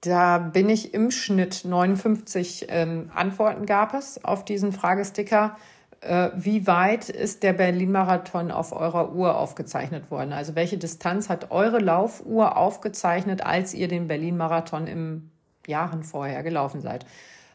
da 0.01 0.38
bin 0.39 0.70
ich 0.70 0.94
im 0.96 1.12
Schnitt 1.12 1.63
59 1.63 2.65
ähm, 2.70 3.12
Antworten 3.13 3.68
gab 3.68 3.94
es 3.94 4.25
auf 4.25 4.44
diesen 4.44 4.72
Fragesticker 4.74 5.56
wie 6.01 6.65
weit 6.65 7.10
ist 7.10 7.43
der 7.43 7.53
Berlin-Marathon 7.53 8.50
auf 8.50 8.72
eurer 8.72 9.13
Uhr 9.13 9.38
aufgezeichnet 9.38 10.10
worden? 10.10 10.34
Also 10.34 10.55
welche 10.55 10.77
Distanz 10.77 11.29
hat 11.29 11.51
eure 11.51 11.79
Laufuhr 11.79 12.58
aufgezeichnet, 12.58 13.46
als 13.46 13.74
ihr 13.75 13.88
den 13.88 14.08
Berlin-Marathon 14.08 14.88
im 14.88 15.29
Jahren 15.67 16.03
vorher 16.03 16.41
gelaufen 16.41 16.81
seid? 16.81 17.05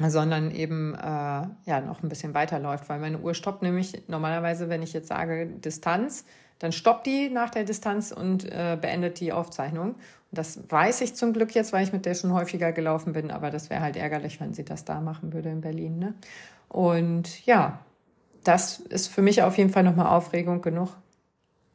sondern 0.07 0.51
eben 0.51 0.95
äh, 0.95 0.99
ja 0.99 1.81
noch 1.85 2.03
ein 2.03 2.09
bisschen 2.09 2.33
weiterläuft, 2.33 2.87
weil 2.87 2.99
meine 2.99 3.19
Uhr 3.19 3.33
stoppt 3.33 3.61
nämlich 3.61 4.03
normalerweise, 4.07 4.69
wenn 4.69 4.81
ich 4.81 4.93
jetzt 4.93 5.09
sage 5.09 5.47
Distanz, 5.47 6.25
dann 6.59 6.71
stoppt 6.71 7.07
die 7.07 7.29
nach 7.29 7.49
der 7.49 7.63
Distanz 7.63 8.11
und 8.11 8.45
äh, 8.45 8.77
beendet 8.79 9.19
die 9.19 9.33
Aufzeichnung. 9.33 9.91
Und 9.91 9.97
das 10.37 10.59
weiß 10.69 11.01
ich 11.01 11.15
zum 11.15 11.33
Glück 11.33 11.55
jetzt, 11.55 11.73
weil 11.73 11.83
ich 11.83 11.93
mit 11.93 12.05
der 12.05 12.13
schon 12.13 12.33
häufiger 12.33 12.71
gelaufen 12.71 13.13
bin, 13.13 13.31
aber 13.31 13.49
das 13.49 13.69
wäre 13.69 13.81
halt 13.81 13.95
ärgerlich, 13.95 14.39
wenn 14.39 14.53
sie 14.53 14.65
das 14.65 14.85
da 14.85 15.01
machen 15.01 15.33
würde 15.33 15.49
in 15.49 15.61
Berlin. 15.61 15.99
Ne? 15.99 16.13
Und 16.67 17.45
ja, 17.45 17.79
das 18.43 18.79
ist 18.79 19.07
für 19.07 19.21
mich 19.21 19.41
auf 19.43 19.57
jeden 19.57 19.69
Fall 19.69 19.83
nochmal 19.83 20.07
Aufregung 20.07 20.61
genug. 20.61 20.89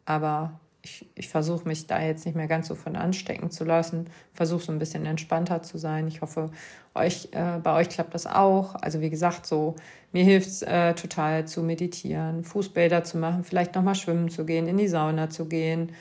Aber 0.06 0.60
ich, 0.84 1.06
ich 1.14 1.28
versuche 1.28 1.66
mich 1.66 1.86
da 1.86 2.00
jetzt 2.00 2.26
nicht 2.26 2.34
mehr 2.34 2.46
ganz 2.46 2.68
so 2.68 2.74
von 2.74 2.94
anstecken 2.94 3.50
zu 3.50 3.64
lassen, 3.64 4.06
versuche 4.34 4.62
so 4.62 4.70
ein 4.70 4.78
bisschen 4.78 5.06
entspannter 5.06 5.62
zu 5.62 5.78
sein. 5.78 6.06
Ich 6.06 6.20
hoffe, 6.20 6.50
euch, 6.94 7.30
äh, 7.32 7.58
bei 7.62 7.74
euch 7.74 7.88
klappt 7.88 8.14
das 8.14 8.26
auch. 8.26 8.74
Also 8.74 9.00
wie 9.00 9.08
gesagt, 9.08 9.46
so 9.46 9.76
mir 10.12 10.24
hilft 10.24 10.48
es 10.48 10.62
äh, 10.62 10.94
total 10.94 11.48
zu 11.48 11.62
meditieren, 11.62 12.44
Fußbäder 12.44 13.02
zu 13.02 13.16
machen, 13.16 13.44
vielleicht 13.44 13.74
nochmal 13.74 13.94
schwimmen 13.94 14.28
zu 14.28 14.44
gehen, 14.44 14.68
in 14.68 14.76
die 14.76 14.88
Sauna 14.88 15.30
zu 15.30 15.46
gehen, 15.46 15.92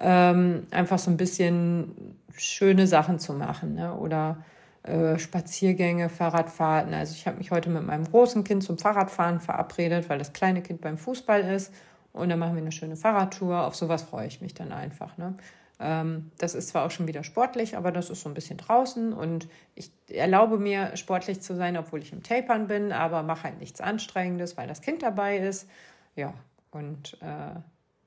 ähm, 0.00 0.66
einfach 0.72 0.98
so 0.98 1.10
ein 1.10 1.16
bisschen 1.16 2.16
schöne 2.36 2.88
Sachen 2.88 3.20
zu 3.20 3.34
machen 3.34 3.74
ne? 3.74 3.94
oder 3.94 4.38
äh, 4.82 5.20
Spaziergänge, 5.20 6.08
Fahrradfahrten. 6.08 6.92
Also 6.94 7.14
ich 7.14 7.28
habe 7.28 7.38
mich 7.38 7.52
heute 7.52 7.70
mit 7.70 7.86
meinem 7.86 8.04
großen 8.04 8.42
Kind 8.42 8.64
zum 8.64 8.76
Fahrradfahren 8.76 9.38
verabredet, 9.38 10.08
weil 10.08 10.18
das 10.18 10.32
kleine 10.32 10.62
Kind 10.62 10.80
beim 10.80 10.98
Fußball 10.98 11.42
ist. 11.42 11.72
Und 12.12 12.28
dann 12.28 12.38
machen 12.38 12.54
wir 12.54 12.62
eine 12.62 12.72
schöne 12.72 12.96
Fahrradtour. 12.96 13.66
Auf 13.66 13.74
sowas 13.74 14.02
freue 14.02 14.26
ich 14.26 14.40
mich 14.40 14.54
dann 14.54 14.72
einfach. 14.72 15.16
Ne? 15.16 15.34
Ähm, 15.80 16.30
das 16.38 16.54
ist 16.54 16.68
zwar 16.68 16.86
auch 16.86 16.90
schon 16.90 17.06
wieder 17.06 17.24
sportlich, 17.24 17.76
aber 17.76 17.90
das 17.90 18.10
ist 18.10 18.22
so 18.22 18.28
ein 18.28 18.34
bisschen 18.34 18.58
draußen. 18.58 19.12
Und 19.12 19.48
ich 19.74 19.90
erlaube 20.08 20.58
mir, 20.58 20.96
sportlich 20.96 21.40
zu 21.40 21.54
sein, 21.56 21.76
obwohl 21.76 22.00
ich 22.00 22.12
im 22.12 22.22
Tapern 22.22 22.68
bin, 22.68 22.92
aber 22.92 23.22
mache 23.22 23.44
halt 23.44 23.58
nichts 23.58 23.80
Anstrengendes, 23.80 24.56
weil 24.56 24.68
das 24.68 24.82
Kind 24.82 25.02
dabei 25.02 25.38
ist. 25.38 25.68
Ja, 26.14 26.34
und 26.70 27.18
äh, 27.22 27.58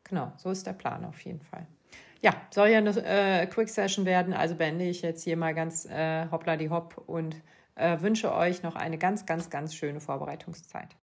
genau, 0.03 0.31
so 0.37 0.51
ist 0.51 0.65
der 0.65 0.73
Plan 0.73 1.03
auf 1.05 1.19
jeden 1.21 1.41
Fall. 1.41 1.65
Ja, 2.21 2.33
soll 2.49 2.69
ja 2.69 2.77
eine 2.77 2.91
äh, 3.05 3.45
Quick 3.47 3.69
Session 3.69 4.05
werden, 4.05 4.33
also 4.33 4.55
beende 4.55 4.85
ich 4.85 5.01
jetzt 5.01 5.23
hier 5.23 5.37
mal 5.37 5.53
ganz 5.53 5.85
äh, 5.85 6.27
hoppla 6.31 6.57
hopp 6.69 7.03
und 7.05 7.35
äh, 7.75 7.99
wünsche 8.01 8.33
euch 8.33 8.63
noch 8.63 8.75
eine 8.75 8.97
ganz, 8.97 9.25
ganz, 9.25 9.49
ganz 9.49 9.75
schöne 9.75 9.99
Vorbereitungszeit. 9.99 10.95